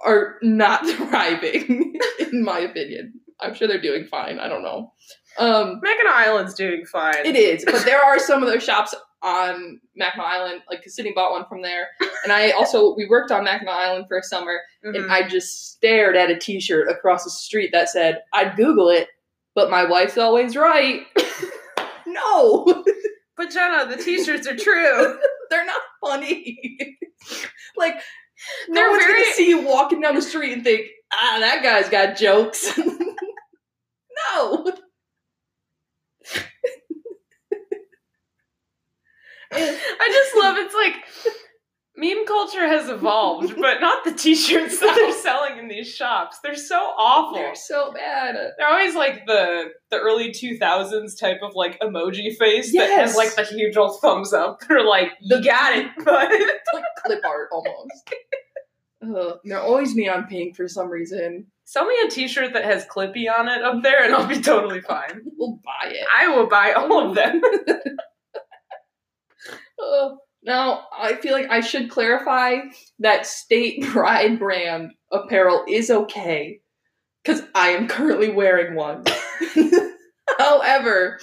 are 0.00 0.36
not 0.42 0.86
thriving, 0.88 1.98
in 2.18 2.42
my 2.42 2.60
opinion. 2.60 3.14
I'm 3.40 3.54
sure 3.54 3.68
they're 3.68 3.80
doing 3.80 4.06
fine. 4.06 4.38
I 4.38 4.48
don't 4.48 4.62
know. 4.62 4.92
Um, 5.36 5.80
Mackinac 5.82 6.14
Island's 6.14 6.54
doing 6.54 6.84
fine. 6.86 7.24
it 7.24 7.36
is, 7.36 7.64
but 7.64 7.84
there 7.84 8.02
are 8.02 8.18
some 8.18 8.42
of 8.42 8.48
those 8.48 8.64
shops 8.64 8.94
on 9.22 9.80
Mackinac 9.96 10.26
Island. 10.26 10.62
Like 10.68 10.82
Sydney 10.88 11.12
bought 11.14 11.32
one 11.32 11.44
from 11.48 11.62
there, 11.62 11.88
and 12.24 12.32
I 12.32 12.50
also 12.52 12.94
we 12.96 13.06
worked 13.08 13.30
on 13.30 13.44
Mackinac 13.44 13.74
Island 13.76 14.06
for 14.08 14.18
a 14.18 14.22
summer, 14.22 14.60
Mhm. 14.84 14.96
and 14.96 15.12
I 15.12 15.28
just 15.28 15.72
stared 15.72 16.16
at 16.16 16.30
a 16.30 16.38
T-shirt 16.38 16.88
across 16.88 17.24
the 17.24 17.30
street 17.30 17.70
that 17.72 17.88
said, 17.88 18.22
"I'd 18.32 18.56
Google 18.56 18.88
it, 18.88 19.08
but 19.54 19.70
my 19.70 19.84
wife's 19.84 20.18
always 20.18 20.56
right." 20.56 21.02
no, 22.06 22.84
But 23.36 23.50
Jenna, 23.50 23.86
the 23.86 24.02
t-shirts 24.02 24.48
are 24.48 24.56
true. 24.56 25.18
they're 25.50 25.64
not 25.64 25.80
funny. 26.04 26.98
like 27.76 27.94
no 28.68 28.74
They're 28.74 28.90
one's 28.90 29.04
very- 29.04 29.22
gonna 29.22 29.34
see 29.34 29.48
you 29.48 29.60
walking 29.60 30.00
down 30.00 30.16
the 30.16 30.22
street 30.22 30.52
and 30.54 30.64
think, 30.64 30.88
"Ah, 31.12 31.36
that 31.38 31.62
guy's 31.62 31.88
got 31.88 32.16
jokes." 32.16 32.76
no. 34.34 34.72
I 39.52 40.08
just 40.12 40.36
love 40.36 40.56
it's 40.58 40.74
like 40.74 40.94
meme 41.96 42.26
culture 42.26 42.66
has 42.66 42.88
evolved, 42.88 43.56
but 43.60 43.80
not 43.80 44.04
the 44.04 44.12
t-shirts 44.12 44.78
that 44.80 44.94
they're 44.94 45.12
selling 45.12 45.58
in 45.58 45.68
these 45.68 45.92
shops. 45.92 46.38
They're 46.42 46.54
so 46.54 46.76
awful. 46.76 47.34
They're 47.38 47.54
so 47.54 47.92
bad. 47.92 48.36
They're 48.58 48.68
always 48.68 48.94
like 48.94 49.26
the 49.26 49.70
the 49.90 49.98
early 49.98 50.32
two 50.32 50.56
thousands 50.58 51.14
type 51.14 51.38
of 51.42 51.54
like 51.54 51.80
emoji 51.80 52.36
face 52.36 52.72
that 52.74 52.90
has 52.90 53.16
like 53.16 53.34
the 53.34 53.44
huge 53.44 53.76
old 53.76 54.00
thumbs 54.00 54.32
up. 54.32 54.60
They're 54.68 54.84
like, 54.84 55.12
you 55.20 55.36
The- 55.38 55.42
got 55.44 55.76
it, 55.76 55.86
but 56.04 56.28
It's 56.30 56.68
like 56.74 56.84
clip 57.04 57.24
art 57.26 57.48
almost. 57.52 58.14
Uh, 59.00 59.36
they're 59.44 59.60
always 59.60 59.94
neon 59.94 60.26
pink 60.28 60.56
for 60.56 60.66
some 60.68 60.90
reason. 60.90 61.46
Sell 61.64 61.86
me 61.86 61.94
a 62.04 62.10
T-shirt 62.10 62.52
that 62.54 62.64
has 62.64 62.84
Clippy 62.86 63.30
on 63.32 63.46
it 63.48 63.62
up 63.62 63.82
there, 63.82 64.02
and 64.04 64.12
I'll 64.14 64.26
be 64.26 64.40
totally 64.40 64.80
fine. 64.80 65.22
We'll 65.38 65.60
buy 65.64 65.90
it. 65.90 66.04
I 66.18 66.28
will 66.28 66.48
buy 66.48 66.72
all 66.72 67.08
of 67.08 67.14
them. 67.14 67.40
Uh, 69.82 70.10
now, 70.42 70.84
I 70.96 71.14
feel 71.14 71.32
like 71.32 71.50
I 71.50 71.60
should 71.60 71.90
clarify 71.90 72.58
that 73.00 73.26
State 73.26 73.82
Pride 73.86 74.38
brand 74.38 74.92
apparel 75.12 75.64
is 75.68 75.90
okay 75.90 76.60
because 77.22 77.42
I 77.54 77.70
am 77.70 77.88
currently 77.88 78.30
wearing 78.30 78.74
one. 78.74 79.04
However, 80.38 81.18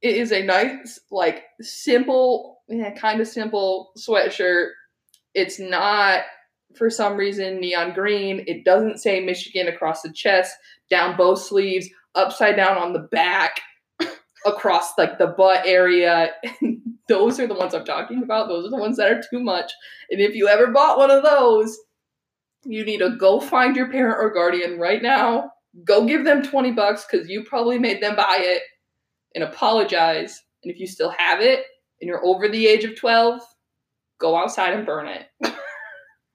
it 0.00 0.16
is 0.16 0.32
a 0.32 0.42
nice, 0.42 0.98
like, 1.10 1.44
simple, 1.60 2.62
yeah, 2.68 2.90
kind 2.94 3.20
of 3.20 3.28
simple 3.28 3.92
sweatshirt. 3.96 4.70
It's 5.34 5.58
not, 5.60 6.22
for 6.76 6.90
some 6.90 7.16
reason, 7.16 7.60
neon 7.60 7.94
green. 7.94 8.44
It 8.46 8.64
doesn't 8.64 8.98
say 8.98 9.20
Michigan 9.20 9.68
across 9.68 10.02
the 10.02 10.12
chest, 10.12 10.54
down 10.90 11.16
both 11.16 11.40
sleeves, 11.40 11.88
upside 12.14 12.56
down 12.56 12.76
on 12.76 12.92
the 12.92 13.08
back, 13.10 13.60
across, 14.46 14.96
like, 14.98 15.18
the 15.18 15.28
butt 15.28 15.66
area. 15.66 16.32
those 17.08 17.38
are 17.40 17.46
the 17.46 17.54
ones 17.54 17.74
I'm 17.74 17.84
talking 17.84 18.22
about. 18.22 18.48
Those 18.48 18.66
are 18.66 18.70
the 18.70 18.76
ones 18.76 18.96
that 18.96 19.10
are 19.10 19.22
too 19.30 19.40
much. 19.40 19.72
And 20.10 20.20
if 20.20 20.34
you 20.34 20.48
ever 20.48 20.68
bought 20.68 20.98
one 20.98 21.10
of 21.10 21.22
those, 21.22 21.76
you 22.64 22.84
need 22.84 22.98
to 22.98 23.16
go 23.16 23.40
find 23.40 23.74
your 23.76 23.90
parent 23.90 24.18
or 24.18 24.30
guardian 24.30 24.78
right 24.78 25.02
now. 25.02 25.52
Go 25.84 26.06
give 26.06 26.24
them 26.24 26.42
20 26.42 26.72
bucks 26.72 27.06
because 27.10 27.28
you 27.28 27.44
probably 27.44 27.78
made 27.78 28.02
them 28.02 28.16
buy 28.16 28.36
it 28.38 28.62
and 29.34 29.44
apologize. 29.44 30.40
And 30.62 30.72
if 30.72 30.78
you 30.78 30.86
still 30.86 31.10
have 31.10 31.40
it 31.40 31.64
and 32.00 32.08
you're 32.08 32.24
over 32.24 32.48
the 32.48 32.66
age 32.66 32.84
of 32.84 32.96
12, 32.96 33.40
go 34.20 34.36
outside 34.36 34.74
and 34.74 34.86
burn 34.86 35.08
it. 35.08 35.26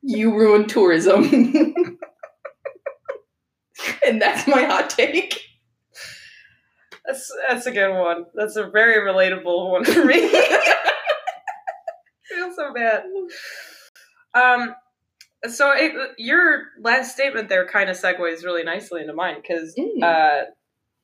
you 0.01 0.35
ruined 0.35 0.69
tourism. 0.69 1.23
and 4.05 4.21
that's 4.21 4.47
my 4.47 4.63
hot 4.63 4.89
take. 4.89 5.39
That's 7.07 7.31
that's 7.49 7.65
a 7.65 7.71
good 7.71 7.93
one. 7.97 8.25
That's 8.35 8.57
a 8.57 8.69
very 8.69 8.99
relatable 9.11 9.71
one 9.71 9.85
for 9.85 10.03
me. 10.05 10.29
Feel 12.29 12.53
so 12.55 12.73
bad. 12.73 13.03
Um, 14.33 14.75
so 15.47 15.71
it, 15.73 15.93
your 16.17 16.63
last 16.81 17.13
statement 17.13 17.47
there 17.49 17.65
kind 17.67 17.89
of 17.89 17.95
segues 17.97 18.43
really 18.43 18.63
nicely 18.63 19.01
into 19.01 19.13
mine 19.13 19.37
because 19.41 19.73
Mm. 19.77 20.03
uh, 20.03 20.45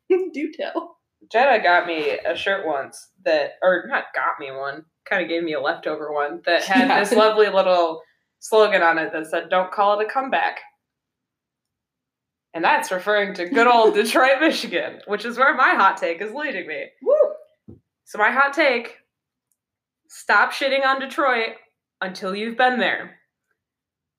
Do 0.34 0.52
tell. 0.54 0.98
Jenna 1.32 1.64
got 1.64 1.88
me 1.88 2.10
a 2.26 2.36
shirt 2.36 2.66
once 2.68 3.10
that, 3.24 3.52
or 3.62 3.86
not 3.88 4.06
got 4.14 4.40
me 4.40 4.52
one, 4.52 4.84
kind 5.10 5.24
of 5.24 5.30
gave 5.30 5.42
me 5.44 5.54
a 5.54 5.62
leftover 5.62 6.12
one 6.12 6.42
that 6.46 6.64
had 6.66 6.90
Yeah. 6.90 7.00
this 7.00 7.14
lovely 7.14 7.48
little 7.48 8.02
slogan 8.40 8.82
on 8.84 8.98
it 8.98 9.14
that 9.14 9.28
said, 9.28 9.50
Don't 9.50 9.72
call 9.72 9.98
it 10.00 10.06
a 10.06 10.10
comeback. 10.12 10.60
And 12.54 12.64
that's 12.64 12.92
referring 12.92 13.34
to 13.36 13.50
good 13.50 13.68
old 13.68 13.94
Detroit, 13.96 14.40
Michigan, 14.40 15.00
which 15.08 15.26
is 15.26 15.38
where 15.38 15.56
my 15.56 15.74
hot 15.76 15.98
take 15.98 16.22
is 16.22 16.34
leading 16.34 16.68
me. 16.68 16.86
Woo! 17.02 17.78
So, 18.06 18.18
my 18.18 18.32
hot 18.32 18.54
take 18.54 18.98
stop 20.08 20.52
shitting 20.52 20.86
on 20.86 21.00
Detroit 21.00 21.56
until 22.02 22.36
you've 22.36 22.58
been 22.58 22.80
there. 22.80 23.20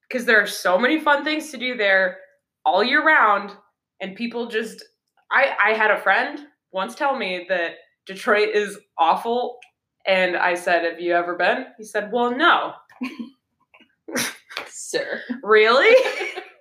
Because 0.09 0.27
there 0.27 0.43
are 0.43 0.47
so 0.47 0.79
many 0.79 0.99
fun 0.99 1.25
things 1.25 1.51
to 1.51 1.57
do 1.57 1.77
there 1.77 2.19
all 2.65 2.83
year 2.83 3.05
round, 3.05 3.53
and 4.01 4.17
people 4.17 4.49
just. 4.49 4.85
I, 5.31 5.57
I 5.63 5.73
had 5.73 5.91
a 5.91 6.01
friend 6.01 6.39
once 6.73 6.95
tell 6.95 7.17
me 7.17 7.47
that 7.49 7.73
Detroit 8.07 8.51
is 8.55 8.79
awful, 8.99 9.59
and 10.07 10.37
I 10.37 10.55
said, 10.55 10.85
Have 10.85 11.01
you 11.01 11.15
ever 11.15 11.37
been? 11.37 11.67
He 11.79 11.85
said, 11.85 12.11
Well, 12.13 12.37
no. 12.37 12.75
Sir. 14.69 15.21
Really? 15.43 15.95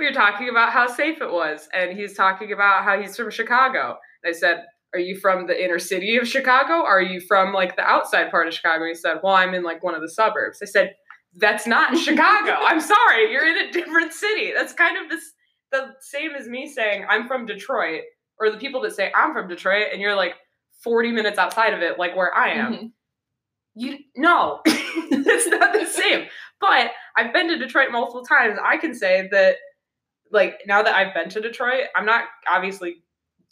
we 0.00 0.06
were 0.06 0.12
talking 0.12 0.48
about 0.48 0.72
how 0.72 0.88
safe 0.88 1.20
it 1.20 1.30
was, 1.30 1.68
and 1.72 1.96
he's 1.96 2.14
talking 2.14 2.52
about 2.52 2.82
how 2.82 3.00
he's 3.00 3.16
from 3.16 3.30
Chicago. 3.30 3.96
And 4.24 4.34
I 4.34 4.36
said, 4.36 4.64
Are 4.94 4.98
you 5.00 5.16
from 5.20 5.46
the 5.46 5.62
inner 5.64 5.78
city 5.78 6.16
of 6.16 6.26
Chicago? 6.26 6.84
Are 6.84 7.00
you 7.02 7.20
from 7.20 7.52
like 7.52 7.76
the 7.76 7.82
outside 7.82 8.30
part 8.32 8.48
of 8.48 8.54
Chicago? 8.54 8.86
He 8.86 8.94
said, 8.94 9.18
Well, 9.22 9.34
I'm 9.34 9.54
in 9.54 9.62
like 9.62 9.84
one 9.84 9.94
of 9.94 10.00
the 10.00 10.10
suburbs. 10.10 10.58
I 10.62 10.66
said, 10.66 10.94
That's 11.36 11.66
not 11.68 11.92
in 11.92 11.98
Chicago. 11.98 12.56
I'm 12.58 12.80
sorry, 12.80 13.30
you're 13.30 13.46
in 13.46 13.68
a 13.68 13.72
different 13.72 14.12
city. 14.12 14.52
That's 14.56 14.72
kind 14.72 14.96
of 14.96 15.08
this 15.10 15.32
the 15.70 15.92
same 16.00 16.32
as 16.32 16.48
me 16.48 16.66
saying 16.66 17.04
I'm 17.08 17.28
from 17.28 17.46
Detroit, 17.46 18.02
or 18.40 18.50
the 18.50 18.58
people 18.58 18.80
that 18.80 18.92
say 18.96 19.12
I'm 19.14 19.32
from 19.32 19.46
Detroit, 19.46 19.86
and 19.92 20.00
you're 20.00 20.16
like 20.16 20.34
40 20.82 21.12
minutes 21.12 21.38
outside 21.38 21.74
of 21.74 21.80
it, 21.82 21.98
like 21.98 22.16
where 22.16 22.34
I 22.34 22.48
am 22.54 22.72
Mhm. 22.72 22.92
you 23.74 23.98
no 24.16 24.60
it's 24.66 25.46
not 25.46 25.72
the 25.72 25.86
same 25.86 26.26
but 26.60 26.90
i've 27.16 27.32
been 27.32 27.46
to 27.48 27.56
detroit 27.56 27.90
multiple 27.92 28.24
times 28.24 28.58
i 28.64 28.76
can 28.76 28.94
say 28.94 29.28
that 29.30 29.56
like 30.30 30.60
now 30.66 30.82
that 30.82 30.94
i've 30.94 31.14
been 31.14 31.28
to 31.28 31.40
detroit 31.40 31.84
i'm 31.96 32.06
not 32.06 32.24
obviously 32.48 32.96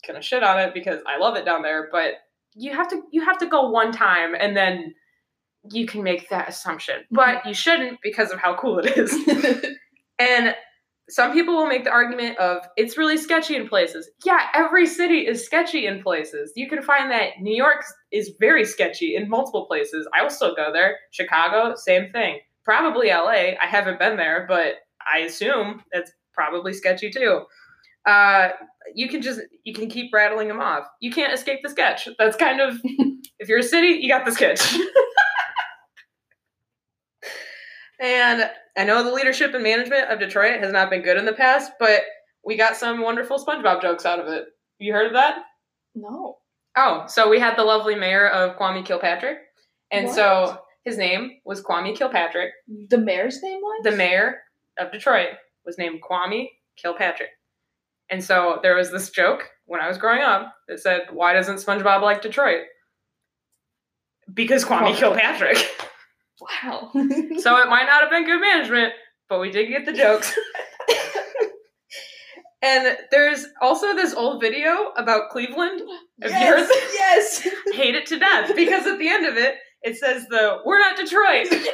gonna 0.06 0.22
shit 0.22 0.42
on 0.42 0.58
it 0.58 0.74
because 0.74 1.00
i 1.06 1.18
love 1.18 1.36
it 1.36 1.44
down 1.44 1.62
there 1.62 1.88
but 1.90 2.14
you 2.54 2.72
have 2.72 2.88
to 2.88 3.02
you 3.10 3.24
have 3.24 3.38
to 3.38 3.46
go 3.46 3.70
one 3.70 3.92
time 3.92 4.34
and 4.38 4.56
then 4.56 4.94
you 5.72 5.86
can 5.86 6.02
make 6.02 6.28
that 6.28 6.48
assumption 6.48 6.96
mm-hmm. 6.96 7.16
but 7.16 7.44
you 7.46 7.54
shouldn't 7.54 7.98
because 8.02 8.30
of 8.30 8.38
how 8.38 8.54
cool 8.56 8.78
it 8.78 8.96
is 8.96 9.12
and 10.18 10.54
some 11.10 11.32
people 11.32 11.56
will 11.56 11.66
make 11.66 11.84
the 11.84 11.90
argument 11.90 12.36
of 12.38 12.58
it's 12.76 12.98
really 12.98 13.16
sketchy 13.16 13.56
in 13.56 13.66
places. 13.66 14.10
Yeah, 14.24 14.40
every 14.54 14.86
city 14.86 15.26
is 15.26 15.44
sketchy 15.44 15.86
in 15.86 16.02
places. 16.02 16.52
You 16.54 16.68
can 16.68 16.82
find 16.82 17.10
that 17.10 17.40
New 17.40 17.54
York 17.54 17.82
is 18.12 18.32
very 18.38 18.64
sketchy 18.64 19.16
in 19.16 19.28
multiple 19.28 19.64
places. 19.66 20.06
I 20.14 20.22
will 20.22 20.30
still 20.30 20.54
go 20.54 20.70
there. 20.72 20.98
Chicago, 21.10 21.74
same 21.76 22.10
thing. 22.12 22.40
Probably 22.64 23.08
LA. 23.08 23.54
I 23.60 23.66
haven't 23.66 23.98
been 23.98 24.16
there, 24.16 24.44
but 24.46 24.74
I 25.10 25.20
assume 25.20 25.82
it's 25.92 26.12
probably 26.38 26.72
sketchy 26.72 27.10
too. 27.10 27.42
Uh, 28.06 28.50
you 28.94 29.08
can 29.08 29.20
just 29.20 29.40
you 29.64 29.74
can 29.74 29.88
keep 29.90 30.12
rattling 30.14 30.46
them 30.48 30.60
off. 30.60 30.84
You 31.00 31.10
can't 31.10 31.32
escape 31.32 31.60
the 31.64 31.68
sketch. 31.68 32.08
That's 32.18 32.36
kind 32.36 32.60
of 32.60 32.78
if 33.40 33.48
you're 33.48 33.58
a 33.58 33.62
city, 33.62 33.88
you 34.00 34.08
got 34.08 34.24
the 34.24 34.30
sketch. 34.32 34.60
and 38.00 38.48
I 38.76 38.84
know 38.84 39.02
the 39.02 39.12
leadership 39.12 39.52
and 39.54 39.62
management 39.62 40.10
of 40.10 40.20
Detroit 40.20 40.60
has 40.60 40.72
not 40.72 40.90
been 40.90 41.02
good 41.02 41.16
in 41.16 41.24
the 41.26 41.32
past, 41.32 41.72
but 41.80 42.02
we 42.44 42.56
got 42.56 42.76
some 42.76 43.00
wonderful 43.02 43.44
SpongeBob 43.44 43.82
jokes 43.82 44.06
out 44.06 44.20
of 44.20 44.28
it. 44.28 44.44
You 44.78 44.92
heard 44.92 45.06
of 45.06 45.12
that? 45.14 45.38
no. 45.94 46.36
Oh, 46.76 47.06
so 47.08 47.28
we 47.28 47.40
had 47.40 47.56
the 47.58 47.64
lovely 47.64 47.96
mayor 47.96 48.28
of 48.28 48.56
Kwame 48.56 48.84
Kilpatrick, 48.84 49.38
and 49.90 50.06
What? 50.06 50.14
so 50.14 50.58
his 50.84 50.96
name 50.96 51.32
was 51.44 51.60
Kwame 51.60 51.96
Kilpatrick. 51.96 52.50
The 52.88 52.98
mayor's 52.98 53.42
name 53.42 53.58
was? 53.60 53.80
The 53.82 53.96
mayor 53.96 54.36
of 54.78 54.92
Detroit 54.92 55.30
was 55.68 55.78
named 55.78 56.00
Kwame 56.02 56.48
Kilpatrick. 56.76 57.28
And 58.10 58.24
so 58.24 58.58
there 58.62 58.74
was 58.74 58.90
this 58.90 59.10
joke 59.10 59.44
when 59.66 59.80
I 59.80 59.86
was 59.86 59.98
growing 59.98 60.22
up 60.22 60.54
that 60.66 60.80
said, 60.80 61.02
Why 61.12 61.34
doesn't 61.34 61.56
SpongeBob 61.56 62.00
like 62.00 62.22
Detroit? 62.22 62.62
Because 64.32 64.64
Kwame. 64.64 64.96
Kilpatrick. 64.96 65.58
Wow. 66.40 66.90
so 66.94 67.56
it 67.58 67.68
might 67.68 67.86
not 67.86 68.00
have 68.00 68.10
been 68.10 68.24
good 68.24 68.40
management, 68.40 68.94
but 69.28 69.40
we 69.40 69.50
did 69.50 69.68
get 69.68 69.84
the 69.84 69.92
jokes. 69.92 70.34
and 72.62 72.96
there's 73.10 73.44
also 73.60 73.94
this 73.94 74.14
old 74.14 74.40
video 74.40 74.92
about 74.96 75.30
Cleveland. 75.30 75.82
Have 76.22 76.30
you 76.30 76.38
heard 76.38 76.68
yes, 76.94 77.44
yes. 77.44 77.54
Hate 77.74 77.94
it 77.94 78.06
to 78.06 78.18
death 78.18 78.54
because 78.56 78.86
at 78.86 78.98
the 78.98 79.08
end 79.08 79.26
of 79.26 79.36
it, 79.36 79.56
it 79.82 79.96
says 79.96 80.26
the 80.28 80.58
"We're 80.64 80.78
not 80.78 80.96
Detroit." 80.96 81.48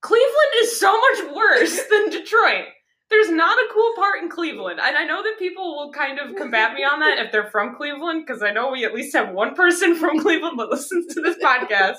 Cleveland 0.00 0.52
is 0.60 0.78
so 0.78 0.92
much 1.00 1.34
worse 1.34 1.80
than 1.90 2.10
Detroit. 2.10 2.66
There's 3.10 3.30
not 3.30 3.56
a 3.58 3.72
cool 3.72 3.92
part 3.96 4.22
in 4.22 4.28
Cleveland. 4.28 4.80
And 4.82 4.96
I 4.96 5.04
know 5.04 5.22
that 5.22 5.38
people 5.38 5.76
will 5.76 5.92
kind 5.92 6.18
of 6.18 6.36
combat 6.36 6.74
me 6.74 6.84
on 6.84 7.00
that 7.00 7.18
if 7.18 7.32
they're 7.32 7.50
from 7.50 7.74
Cleveland, 7.74 8.24
because 8.26 8.42
I 8.42 8.50
know 8.52 8.70
we 8.70 8.84
at 8.84 8.92
least 8.94 9.16
have 9.16 9.30
one 9.32 9.54
person 9.54 9.96
from 9.96 10.18
Cleveland 10.22 10.58
that 10.58 10.68
listens 10.68 11.14
to 11.14 11.22
this 11.22 11.36
podcast. 11.42 11.96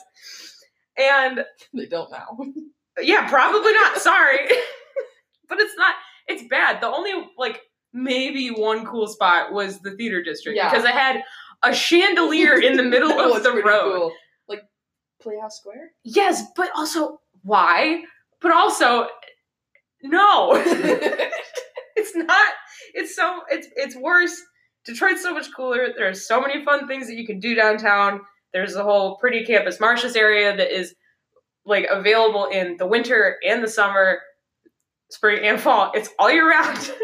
And 0.98 1.44
They 1.74 1.88
don't 1.88 2.12
now. 2.12 2.38
yeah, 3.02 3.28
probably 3.28 3.74
not. 3.74 3.98
Sorry. 3.98 4.38
but 5.50 5.60
it's 5.60 5.76
not, 5.78 5.96
it's 6.28 6.44
bad. 6.48 6.80
The 6.82 6.88
only, 6.88 7.12
like, 7.38 7.60
maybe 7.92 8.50
one 8.50 8.86
cool 8.86 9.08
spot 9.08 9.52
was 9.52 9.80
the 9.80 9.92
theater 9.92 10.22
district 10.22 10.58
Yeah. 10.58 10.70
because 10.70 10.86
I 10.86 10.92
had 10.92 11.24
a 11.64 11.74
chandelier 11.74 12.60
in 12.62 12.78
the 12.78 12.84
middle 12.84 13.12
of 13.20 13.42
the 13.42 13.52
road. 13.52 13.94
cool. 13.96 14.12
Like 14.48 14.62
Playhouse 15.22 15.58
Square. 15.58 15.90
Yes, 16.04 16.44
but 16.56 16.70
also, 16.76 17.20
why? 17.43 18.04
But 18.41 18.52
also, 18.52 19.08
no. 20.04 20.54
it's 21.95 22.15
not 22.15 22.54
it's 22.93 23.15
so 23.15 23.41
it's 23.49 23.67
it's 23.75 23.95
worse. 23.95 24.41
Detroit's 24.86 25.21
so 25.21 25.34
much 25.34 25.47
cooler. 25.56 25.89
There's 25.95 26.28
so 26.28 26.41
many 26.41 26.63
fun 26.63 26.88
things 26.88 27.08
that 27.08 27.15
you 27.15 27.25
can 27.25 27.39
do 27.39 27.54
downtown. 27.56 28.21
There's 28.54 28.75
a 28.75 28.84
whole 28.84 29.17
pretty 29.17 29.45
Campus 29.45 29.80
Martius 29.80 30.15
area 30.15 30.56
that 30.56 30.75
is 30.75 30.95
like 31.65 31.86
available 31.89 32.45
in 32.45 32.78
the 32.78 32.88
winter 32.88 33.38
and 33.47 33.63
the 33.63 33.67
summer 33.67 34.19
spring 35.12 35.45
and 35.45 35.60
fall. 35.60 35.91
It's 35.93 36.10
all 36.17 36.32
year 36.32 36.49
round. 36.49 36.91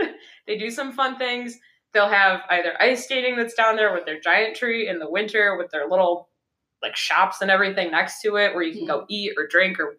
They 0.47 0.57
do 0.57 0.69
some 0.69 0.93
fun 0.93 1.17
things. 1.17 1.57
They'll 1.93 2.09
have 2.09 2.41
either 2.49 2.79
ice 2.79 3.05
skating 3.05 3.35
that's 3.35 3.55
down 3.55 3.77
there 3.77 3.93
with 3.93 4.05
their 4.05 4.19
giant 4.19 4.55
tree 4.55 4.87
in 4.87 4.99
the 4.99 5.09
winter 5.09 5.57
with 5.57 5.71
their 5.71 5.87
little 5.89 6.29
like 6.83 6.95
shops 6.95 7.41
and 7.41 7.49
everything 7.49 7.91
next 7.91 8.21
to 8.21 8.35
it 8.35 8.53
where 8.53 8.63
you 8.63 8.73
can 8.73 8.85
go 8.85 8.99
hmm. 8.99 9.05
eat 9.09 9.33
or 9.37 9.47
drink 9.47 9.79
or 9.79 9.97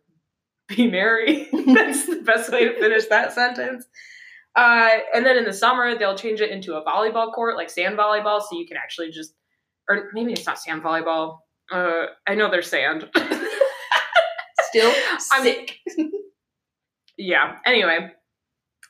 be 0.77 0.91
merry. 0.91 1.49
That's 1.53 2.07
the 2.07 2.23
best 2.25 2.51
way 2.53 2.65
to 2.65 2.75
finish 2.79 3.07
that 3.07 3.33
sentence. 3.33 3.87
Uh, 4.55 4.89
and 5.15 5.25
then 5.27 5.37
in 5.37 5.45
the 5.45 5.53
summer, 5.53 5.97
they'll 5.99 6.17
change 6.17 6.41
it 6.41 6.51
into 6.51 6.75
a 6.77 6.85
volleyball 6.85 7.33
court, 7.33 7.57
like 7.57 7.69
sand 7.71 7.97
volleyball, 7.99 8.41
so 8.41 8.59
you 8.59 8.67
can 8.67 8.77
actually 8.79 9.11
just, 9.11 9.35
or 9.89 10.09
maybe 10.15 10.33
it's 10.33 10.47
not 10.47 10.59
sand 10.59 10.83
volleyball. 10.83 11.39
Uh, 11.71 12.07
I 12.27 12.35
know 12.35 12.51
there's 12.51 12.69
sand. 12.69 13.09
Still 14.63 14.93
I'm- 15.33 15.43
sick. 15.43 15.79
yeah. 17.17 17.57
Anyway, 17.65 18.11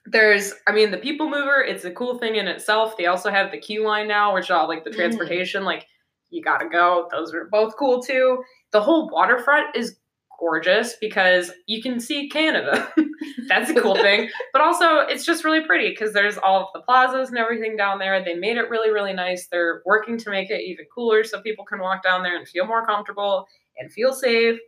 there's, 0.07 0.53
I 0.67 0.73
mean, 0.73 0.91
the 0.91 0.99
people 0.99 1.29
mover. 1.29 1.61
It's 1.63 1.85
a 1.85 1.91
cool 1.91 2.19
thing 2.19 2.37
in 2.37 2.47
itself. 2.49 2.97
They 2.97 3.07
also 3.07 3.31
have 3.31 3.51
the 3.51 3.59
QLine 3.59 4.07
now, 4.09 4.35
which 4.35 4.51
all 4.51 4.69
like 4.69 4.85
the 4.85 4.91
Mm. 4.91 4.95
transportation. 4.97 5.65
Like 5.65 5.87
you 6.31 6.43
gotta 6.43 6.69
go. 6.69 7.09
Those 7.11 7.35
are 7.35 7.49
both 7.51 7.77
cool 7.77 8.03
too. 8.03 8.43
The 8.73 8.81
whole 8.81 9.09
waterfront 9.11 9.75
is 9.77 9.97
gorgeous 10.39 10.97
because 11.01 11.51
you 11.67 11.83
can 11.83 12.01
see 12.01 12.29
Canada. 12.29 12.89
That's 13.49 13.71
a 13.71 13.81
cool 13.81 13.95
thing. 14.03 14.29
But 14.53 14.63
also, 14.63 15.01
it's 15.01 15.25
just 15.25 15.45
really 15.45 15.65
pretty 15.65 15.91
because 15.91 16.13
there's 16.13 16.39
all 16.39 16.63
of 16.63 16.69
the 16.75 16.81
plazas 16.81 17.29
and 17.29 17.39
everything 17.39 17.77
down 17.77 17.99
there. 17.99 18.23
They 18.25 18.35
made 18.35 18.57
it 18.57 18.71
really, 18.71 18.91
really 18.91 19.13
nice. 19.13 19.47
They're 19.47 19.83
working 19.87 20.19
to 20.19 20.31
make 20.31 20.51
it 20.51 20.63
even 20.63 20.87
cooler 20.95 21.25
so 21.25 21.41
people 21.41 21.65
can 21.65 21.81
walk 21.81 22.03
down 22.03 22.23
there 22.23 22.37
and 22.37 22.49
feel 22.49 22.67
more 22.67 22.87
comfortable 22.87 23.47
and 23.79 23.93
feel 23.93 24.13
safe. 24.13 24.59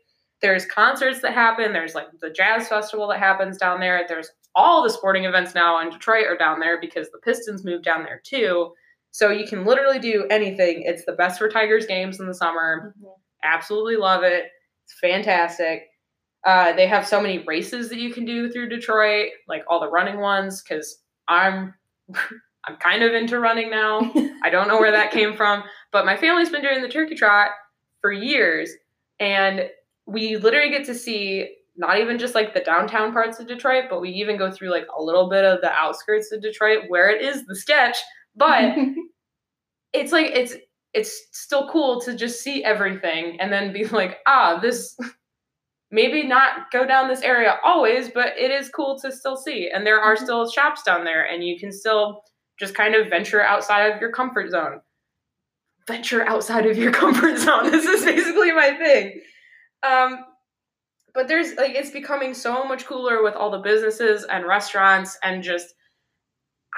There's 0.41 0.67
concerts 0.67 1.21
that 1.23 1.35
happen. 1.35 1.73
There's 1.73 1.95
like 1.95 2.07
the 2.21 2.31
jazz 2.31 2.69
festival 2.69 3.09
that 3.09 3.19
happens 3.19 3.59
down 3.59 3.81
there. 3.81 4.05
There's 4.09 4.31
all 4.55 4.83
the 4.83 4.91
sporting 4.91 5.25
events 5.25 5.55
now 5.55 5.81
in 5.81 5.91
Detroit 5.91 6.27
are 6.27 6.37
down 6.37 6.61
there 6.61 6.81
because 6.81 7.11
the 7.11 7.19
Pistons 7.19 7.65
moved 7.65 7.85
down 7.85 8.05
there 8.05 8.21
too. 8.25 8.73
So 9.11 9.31
you 9.31 9.47
can 9.47 9.65
literally 9.65 9.99
do 9.99 10.27
anything. 10.31 10.83
It's 10.85 11.05
the 11.05 11.13
best 11.13 11.39
for 11.39 11.49
Tigers 11.49 11.87
games 11.87 12.21
in 12.21 12.27
the 12.27 12.35
summer. 12.35 12.95
Mm-hmm. 12.99 13.09
Absolutely 13.43 13.97
love 13.97 14.23
it. 14.23 14.45
It's 14.89 14.99
fantastic. 15.01 15.89
Uh, 16.47 16.73
they 16.73 16.87
have 16.87 17.07
so 17.07 17.21
many 17.21 17.39
races 17.41 17.91
that 17.91 17.99
you 17.99 18.13
can 18.13 18.25
do 18.25 18.51
through 18.51 18.71
Detroit, 18.71 19.31
like 19.49 19.65
all 19.69 19.81
the 19.81 19.91
running 19.91 20.19
ones. 20.19 20.63
Because 20.63 20.99
I'm, 21.29 21.75
I'm 22.65 22.77
kind 22.77 23.03
of 23.03 23.13
into 23.13 23.39
running 23.39 23.71
now. 23.71 24.01
I 24.43 24.49
don't 24.51 24.69
know 24.69 24.81
where 24.81 24.93
that 24.93 25.11
came 25.11 25.37
from, 25.37 25.63
but 25.93 26.07
my 26.07 26.17
family's 26.17 26.49
been 26.49 26.63
doing 26.63 26.81
the 26.81 26.89
turkey 26.89 27.15
trot 27.15 27.51
for 28.01 28.13
years, 28.13 28.71
and 29.21 29.69
we 30.07 30.37
literally 30.37 30.71
get 30.71 30.87
to 30.87 30.95
see 30.95 31.55
not 31.77 31.99
even 31.99 32.19
just 32.19 32.35
like 32.35 32.55
the 32.55 32.61
downtown 32.61 33.13
parts 33.13 33.39
of 33.39 33.47
Detroit, 33.47 33.85
but 33.91 34.01
we 34.01 34.11
even 34.11 34.37
go 34.37 34.51
through 34.51 34.71
like 34.71 34.87
a 34.97 35.03
little 35.03 35.29
bit 35.29 35.45
of 35.45 35.61
the 35.61 35.71
outskirts 35.71 36.33
of 36.33 36.43
Detroit 36.43 36.85
where 36.89 37.11
it 37.11 37.23
is 37.23 37.45
the 37.47 37.55
sketch, 37.55 37.97
but 38.35 38.77
it's 39.93 40.13
like 40.13 40.27
it's 40.27 40.55
it's 40.99 41.13
still 41.33 41.69
cool 41.71 42.01
to 42.03 42.15
just 42.17 42.43
see 42.43 42.65
everything 42.65 43.41
and 43.41 43.53
then 43.53 43.73
be 43.73 43.85
like, 44.01 44.19
ah, 44.27 44.59
this 44.61 44.97
maybe 45.91 46.23
not 46.27 46.71
go 46.71 46.87
down 46.87 47.09
this 47.09 47.23
area 47.23 47.57
always, 47.65 48.11
but 48.11 48.37
it 48.39 48.51
is 48.51 48.69
cool 48.69 48.99
to 49.01 49.11
still 49.13 49.37
see. 49.37 49.71
And 49.73 49.87
there 49.87 50.01
are 50.01 50.17
Mhm. 50.17 50.23
still 50.25 50.51
shops 50.51 50.83
down 50.83 51.05
there, 51.05 51.25
and 51.25 51.43
you 51.45 51.59
can 51.59 51.73
still 51.73 52.23
just 52.61 52.75
kind 52.75 52.95
of 52.95 53.09
venture 53.09 53.43
outside 53.43 53.93
of 53.93 54.01
your 54.01 54.13
comfort 54.13 54.51
zone. 54.51 54.81
Venture 55.87 56.27
outside 56.27 56.67
of 56.67 56.77
your 56.77 56.93
comfort 57.03 57.39
zone. 57.39 57.71
This 57.71 57.87
is 57.87 58.05
basically 58.05 58.53
my 58.53 58.75
thing. 58.77 59.21
Um, 59.83 60.25
but 61.15 61.29
there's 61.29 61.55
like 61.55 61.75
it's 61.75 61.91
becoming 61.91 62.35
so 62.35 62.65
much 62.65 62.87
cooler 62.87 63.23
with 63.23 63.35
all 63.35 63.51
the 63.51 63.59
businesses 63.59 64.25
and 64.25 64.47
restaurants 64.47 65.17
and 65.23 65.43
just 65.43 65.75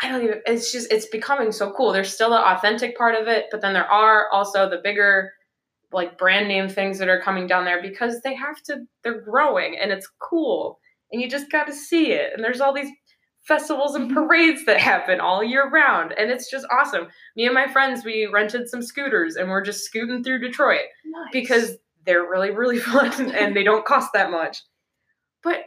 I 0.02 0.08
don't 0.08 0.22
even 0.22 0.40
it's 0.46 0.72
just 0.72 0.90
it's 0.92 1.06
becoming 1.06 1.52
so 1.52 1.72
cool. 1.72 1.92
There's 1.92 2.12
still 2.12 2.30
the 2.30 2.36
authentic 2.36 2.96
part 2.96 3.14
of 3.14 3.28
it, 3.28 3.46
but 3.50 3.60
then 3.60 3.74
there 3.74 3.90
are 3.90 4.28
also 4.32 4.68
the 4.68 4.80
bigger 4.82 5.32
like 5.92 6.18
brand 6.18 6.48
name 6.48 6.68
things 6.68 6.98
that 6.98 7.08
are 7.08 7.20
coming 7.20 7.46
down 7.46 7.64
there 7.64 7.82
because 7.82 8.20
they 8.20 8.34
have 8.34 8.62
to 8.62 8.86
they're 9.02 9.20
growing 9.20 9.76
and 9.80 9.90
it's 9.90 10.08
cool 10.18 10.78
and 11.12 11.20
you 11.20 11.28
just 11.28 11.50
got 11.50 11.66
to 11.66 11.72
see 11.72 12.12
it 12.12 12.32
and 12.34 12.44
there's 12.44 12.60
all 12.60 12.72
these 12.72 12.90
festivals 13.42 13.94
and 13.94 14.10
mm-hmm. 14.10 14.26
parades 14.26 14.64
that 14.66 14.78
happen 14.78 15.18
all 15.18 15.42
year 15.42 15.68
round 15.68 16.12
and 16.12 16.30
it's 16.30 16.50
just 16.50 16.66
awesome 16.70 17.08
me 17.36 17.44
and 17.44 17.54
my 17.54 17.66
friends 17.66 18.04
we 18.04 18.28
rented 18.32 18.68
some 18.68 18.82
scooters 18.82 19.36
and 19.36 19.48
we're 19.48 19.64
just 19.64 19.84
scooting 19.84 20.22
through 20.22 20.38
detroit 20.38 20.86
Nice. 21.04 21.28
because 21.32 21.76
they're 22.04 22.28
really 22.28 22.50
really 22.50 22.78
fun 22.78 23.32
and 23.32 23.56
they 23.56 23.64
don't 23.64 23.84
cost 23.84 24.12
that 24.12 24.30
much 24.30 24.62
but 25.42 25.64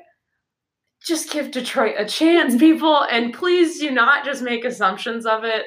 just 1.05 1.31
give 1.31 1.51
detroit 1.51 1.95
a 1.97 2.05
chance 2.05 2.55
people 2.57 3.03
and 3.11 3.33
please 3.33 3.79
do 3.79 3.91
not 3.91 4.23
just 4.25 4.41
make 4.41 4.63
assumptions 4.65 5.25
of 5.25 5.43
it 5.43 5.65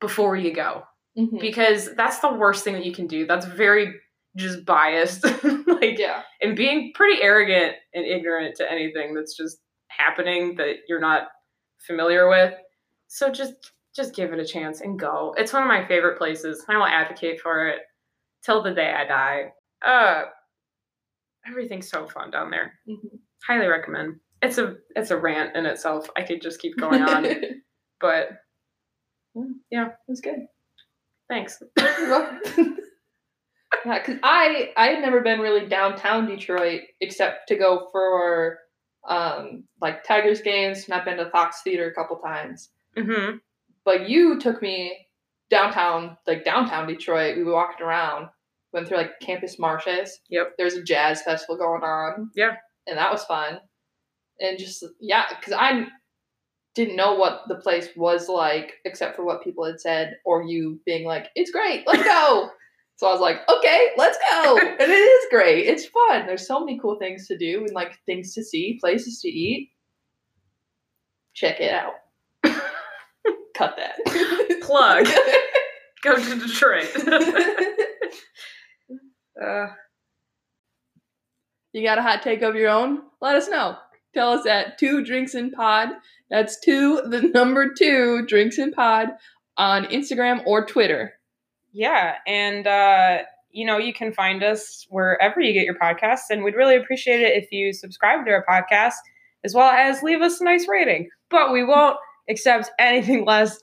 before 0.00 0.36
you 0.36 0.52
go. 0.54 0.84
Mhm. 1.18 1.40
because 1.40 1.92
that's 1.96 2.20
the 2.20 2.32
worst 2.32 2.62
thing 2.62 2.74
that 2.74 2.84
you 2.84 2.92
can 2.92 3.08
do. 3.08 3.26
That's 3.26 3.46
very 3.46 3.92
just 4.36 4.64
biased. 4.64 5.24
Like 5.80 5.98
yeah. 5.98 6.22
and 6.42 6.56
being 6.56 6.92
pretty 6.94 7.22
arrogant 7.22 7.74
and 7.94 8.04
ignorant 8.04 8.56
to 8.56 8.70
anything 8.70 9.14
that's 9.14 9.36
just 9.36 9.58
happening 9.88 10.56
that 10.56 10.76
you're 10.88 11.00
not 11.00 11.28
familiar 11.86 12.28
with. 12.28 12.52
So 13.08 13.30
just 13.30 13.72
just 13.96 14.14
give 14.14 14.32
it 14.32 14.38
a 14.40 14.44
chance 14.46 14.80
and 14.80 14.98
go. 14.98 15.34
It's 15.38 15.52
one 15.52 15.62
of 15.62 15.68
my 15.68 15.86
favorite 15.86 16.18
places 16.18 16.64
i 16.68 16.76
will 16.76 16.84
advocate 16.86 17.40
for 17.40 17.68
it 17.68 17.80
till 18.44 18.62
the 18.62 18.72
day 18.74 18.92
i 18.92 19.04
die. 19.04 19.52
Uh 19.84 20.24
everything's 21.48 21.88
so 21.88 22.06
fun 22.06 22.30
down 22.30 22.50
there. 22.50 22.74
Mhm. 22.88 23.18
Highly 23.46 23.66
recommend 23.66 24.20
it's 24.40 24.58
a 24.58 24.76
it's 24.94 25.10
a 25.10 25.16
rant 25.16 25.56
in 25.56 25.66
itself 25.66 26.08
i 26.16 26.22
could 26.22 26.40
just 26.40 26.60
keep 26.60 26.76
going 26.76 27.02
on 27.02 27.26
but 28.00 28.28
yeah, 29.70 29.88
it 29.88 29.94
was 30.08 30.20
good. 30.20 30.46
thanks 31.28 31.62
yeah, 31.78 32.74
because 33.84 34.16
I 34.22 34.72
I 34.76 34.88
had 34.88 35.00
never 35.00 35.20
been 35.20 35.40
really 35.40 35.66
downtown 35.68 36.26
Detroit 36.26 36.82
except 37.00 37.48
to 37.48 37.56
go 37.56 37.88
for 37.92 38.58
um 39.08 39.64
like 39.80 40.04
Tigers 40.04 40.40
games, 40.40 40.84
and 40.84 40.94
I've 40.94 41.04
been 41.04 41.18
to 41.18 41.30
Fox 41.30 41.60
Theater 41.62 41.88
a 41.88 41.94
couple 41.94 42.16
times. 42.16 42.70
hmm 42.96 43.36
But 43.84 44.08
you 44.08 44.40
took 44.40 44.60
me 44.62 44.96
downtown, 45.50 46.16
like 46.26 46.44
downtown 46.44 46.86
Detroit. 46.86 47.36
We 47.36 47.44
walked 47.44 47.80
around, 47.80 48.28
went 48.72 48.88
through 48.88 48.98
like 48.98 49.20
Campus 49.20 49.58
Martius. 49.58 50.18
Yep. 50.30 50.54
There's 50.58 50.74
a 50.74 50.82
jazz 50.82 51.22
festival 51.22 51.56
going 51.56 51.82
on. 51.82 52.30
Yeah. 52.34 52.56
And 52.88 52.98
that 52.98 53.12
was 53.12 53.24
fun. 53.24 53.60
And 54.40 54.58
just 54.58 54.84
yeah, 55.00 55.24
because 55.28 55.52
I 55.52 55.86
didn't 56.74 56.96
know 56.96 57.14
what 57.14 57.42
the 57.48 57.56
place 57.56 57.88
was 57.96 58.28
like 58.28 58.74
except 58.84 59.16
for 59.16 59.24
what 59.24 59.42
people 59.42 59.64
had 59.64 59.80
said, 59.80 60.16
or 60.24 60.42
you 60.42 60.80
being 60.86 61.06
like, 61.06 61.28
"It's 61.34 61.50
great, 61.50 61.86
let's 61.86 62.04
go." 62.04 62.50
so 62.96 63.08
I 63.08 63.12
was 63.12 63.20
like, 63.20 63.38
"Okay, 63.48 63.88
let's 63.96 64.18
go." 64.30 64.58
and 64.80 64.80
it 64.80 64.90
is 64.90 65.26
great. 65.30 65.66
It's 65.66 65.86
fun. 65.86 66.26
There's 66.26 66.46
so 66.46 66.60
many 66.60 66.78
cool 66.78 66.96
things 66.98 67.26
to 67.28 67.36
do 67.36 67.64
and 67.64 67.72
like 67.74 67.98
things 68.06 68.34
to 68.34 68.44
see, 68.44 68.78
places 68.80 69.20
to 69.22 69.28
eat. 69.28 69.70
Check 71.34 71.60
it 71.60 71.72
out. 71.72 71.94
Cut 73.54 73.76
that. 73.76 74.60
plug 74.62 75.08
go 76.02 76.16
to 76.16 76.38
detroit 76.38 76.86
uh, 79.42 79.66
you 81.78 81.86
got 81.86 81.98
a 81.98 82.02
hot 82.02 82.22
take 82.22 82.42
of 82.42 82.54
your 82.54 82.68
own? 82.68 83.02
Let 83.20 83.36
us 83.36 83.48
know. 83.48 83.76
Tell 84.14 84.32
us 84.32 84.46
at 84.46 84.78
two 84.78 85.04
drinks 85.04 85.34
in 85.34 85.50
pod. 85.50 85.90
That's 86.30 86.58
two, 86.60 87.02
the 87.04 87.22
number 87.34 87.72
two 87.72 88.26
drinks 88.26 88.58
in 88.58 88.72
pod 88.72 89.08
on 89.56 89.84
Instagram 89.86 90.42
or 90.46 90.64
Twitter. 90.66 91.14
Yeah, 91.72 92.16
and 92.26 92.66
uh, 92.66 93.18
you 93.50 93.66
know, 93.66 93.78
you 93.78 93.92
can 93.92 94.12
find 94.12 94.42
us 94.42 94.86
wherever 94.88 95.40
you 95.40 95.52
get 95.52 95.64
your 95.64 95.78
podcasts, 95.78 96.30
and 96.30 96.42
we'd 96.42 96.54
really 96.54 96.76
appreciate 96.76 97.20
it 97.20 97.42
if 97.42 97.52
you 97.52 97.72
subscribe 97.72 98.24
to 98.26 98.32
our 98.32 98.44
podcast 98.48 98.94
as 99.44 99.54
well 99.54 99.70
as 99.70 100.02
leave 100.02 100.20
us 100.20 100.40
a 100.40 100.44
nice 100.44 100.66
rating. 100.68 101.08
But 101.30 101.52
we 101.52 101.64
won't 101.64 101.96
accept 102.28 102.70
anything 102.78 103.24
less 103.24 103.58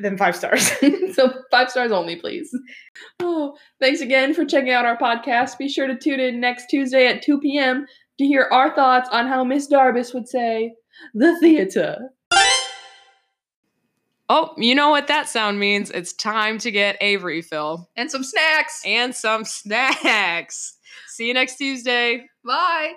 than 0.00 0.16
five 0.18 0.34
stars. 0.36 0.70
so 1.14 1.32
five 1.50 1.70
stars 1.70 1.92
only, 1.92 2.16
please. 2.16 2.50
Oh, 3.20 3.56
thanks 3.80 4.00
again 4.00 4.34
for 4.34 4.44
checking 4.44 4.70
out 4.72 4.84
our 4.86 4.96
podcast. 4.98 5.58
Be 5.58 5.68
sure 5.68 5.86
to 5.86 5.96
tune 5.96 6.20
in 6.20 6.40
next 6.40 6.66
Tuesday 6.68 7.06
at 7.06 7.22
2 7.22 7.40
p.m. 7.40 7.86
to 8.18 8.24
hear 8.26 8.48
our 8.52 8.74
thoughts 8.74 9.08
on 9.12 9.26
how 9.28 9.44
Miss 9.44 9.68
Darbus 9.70 10.12
would 10.14 10.28
say, 10.28 10.72
the 11.14 11.38
theater. 11.40 12.10
oh, 14.28 14.54
you 14.56 14.74
know 14.74 14.90
what 14.90 15.06
that 15.08 15.28
sound 15.28 15.58
means? 15.58 15.90
It's 15.90 16.12
time 16.12 16.58
to 16.58 16.70
get 16.70 16.96
a 17.00 17.16
refill 17.18 17.88
And 17.96 18.10
some 18.10 18.22
snacks. 18.24 18.82
and 18.84 19.14
some 19.14 19.44
snacks. 19.46 20.76
See 21.08 21.28
you 21.28 21.34
next 21.34 21.56
Tuesday. 21.56 22.26
Bye. 22.44 22.92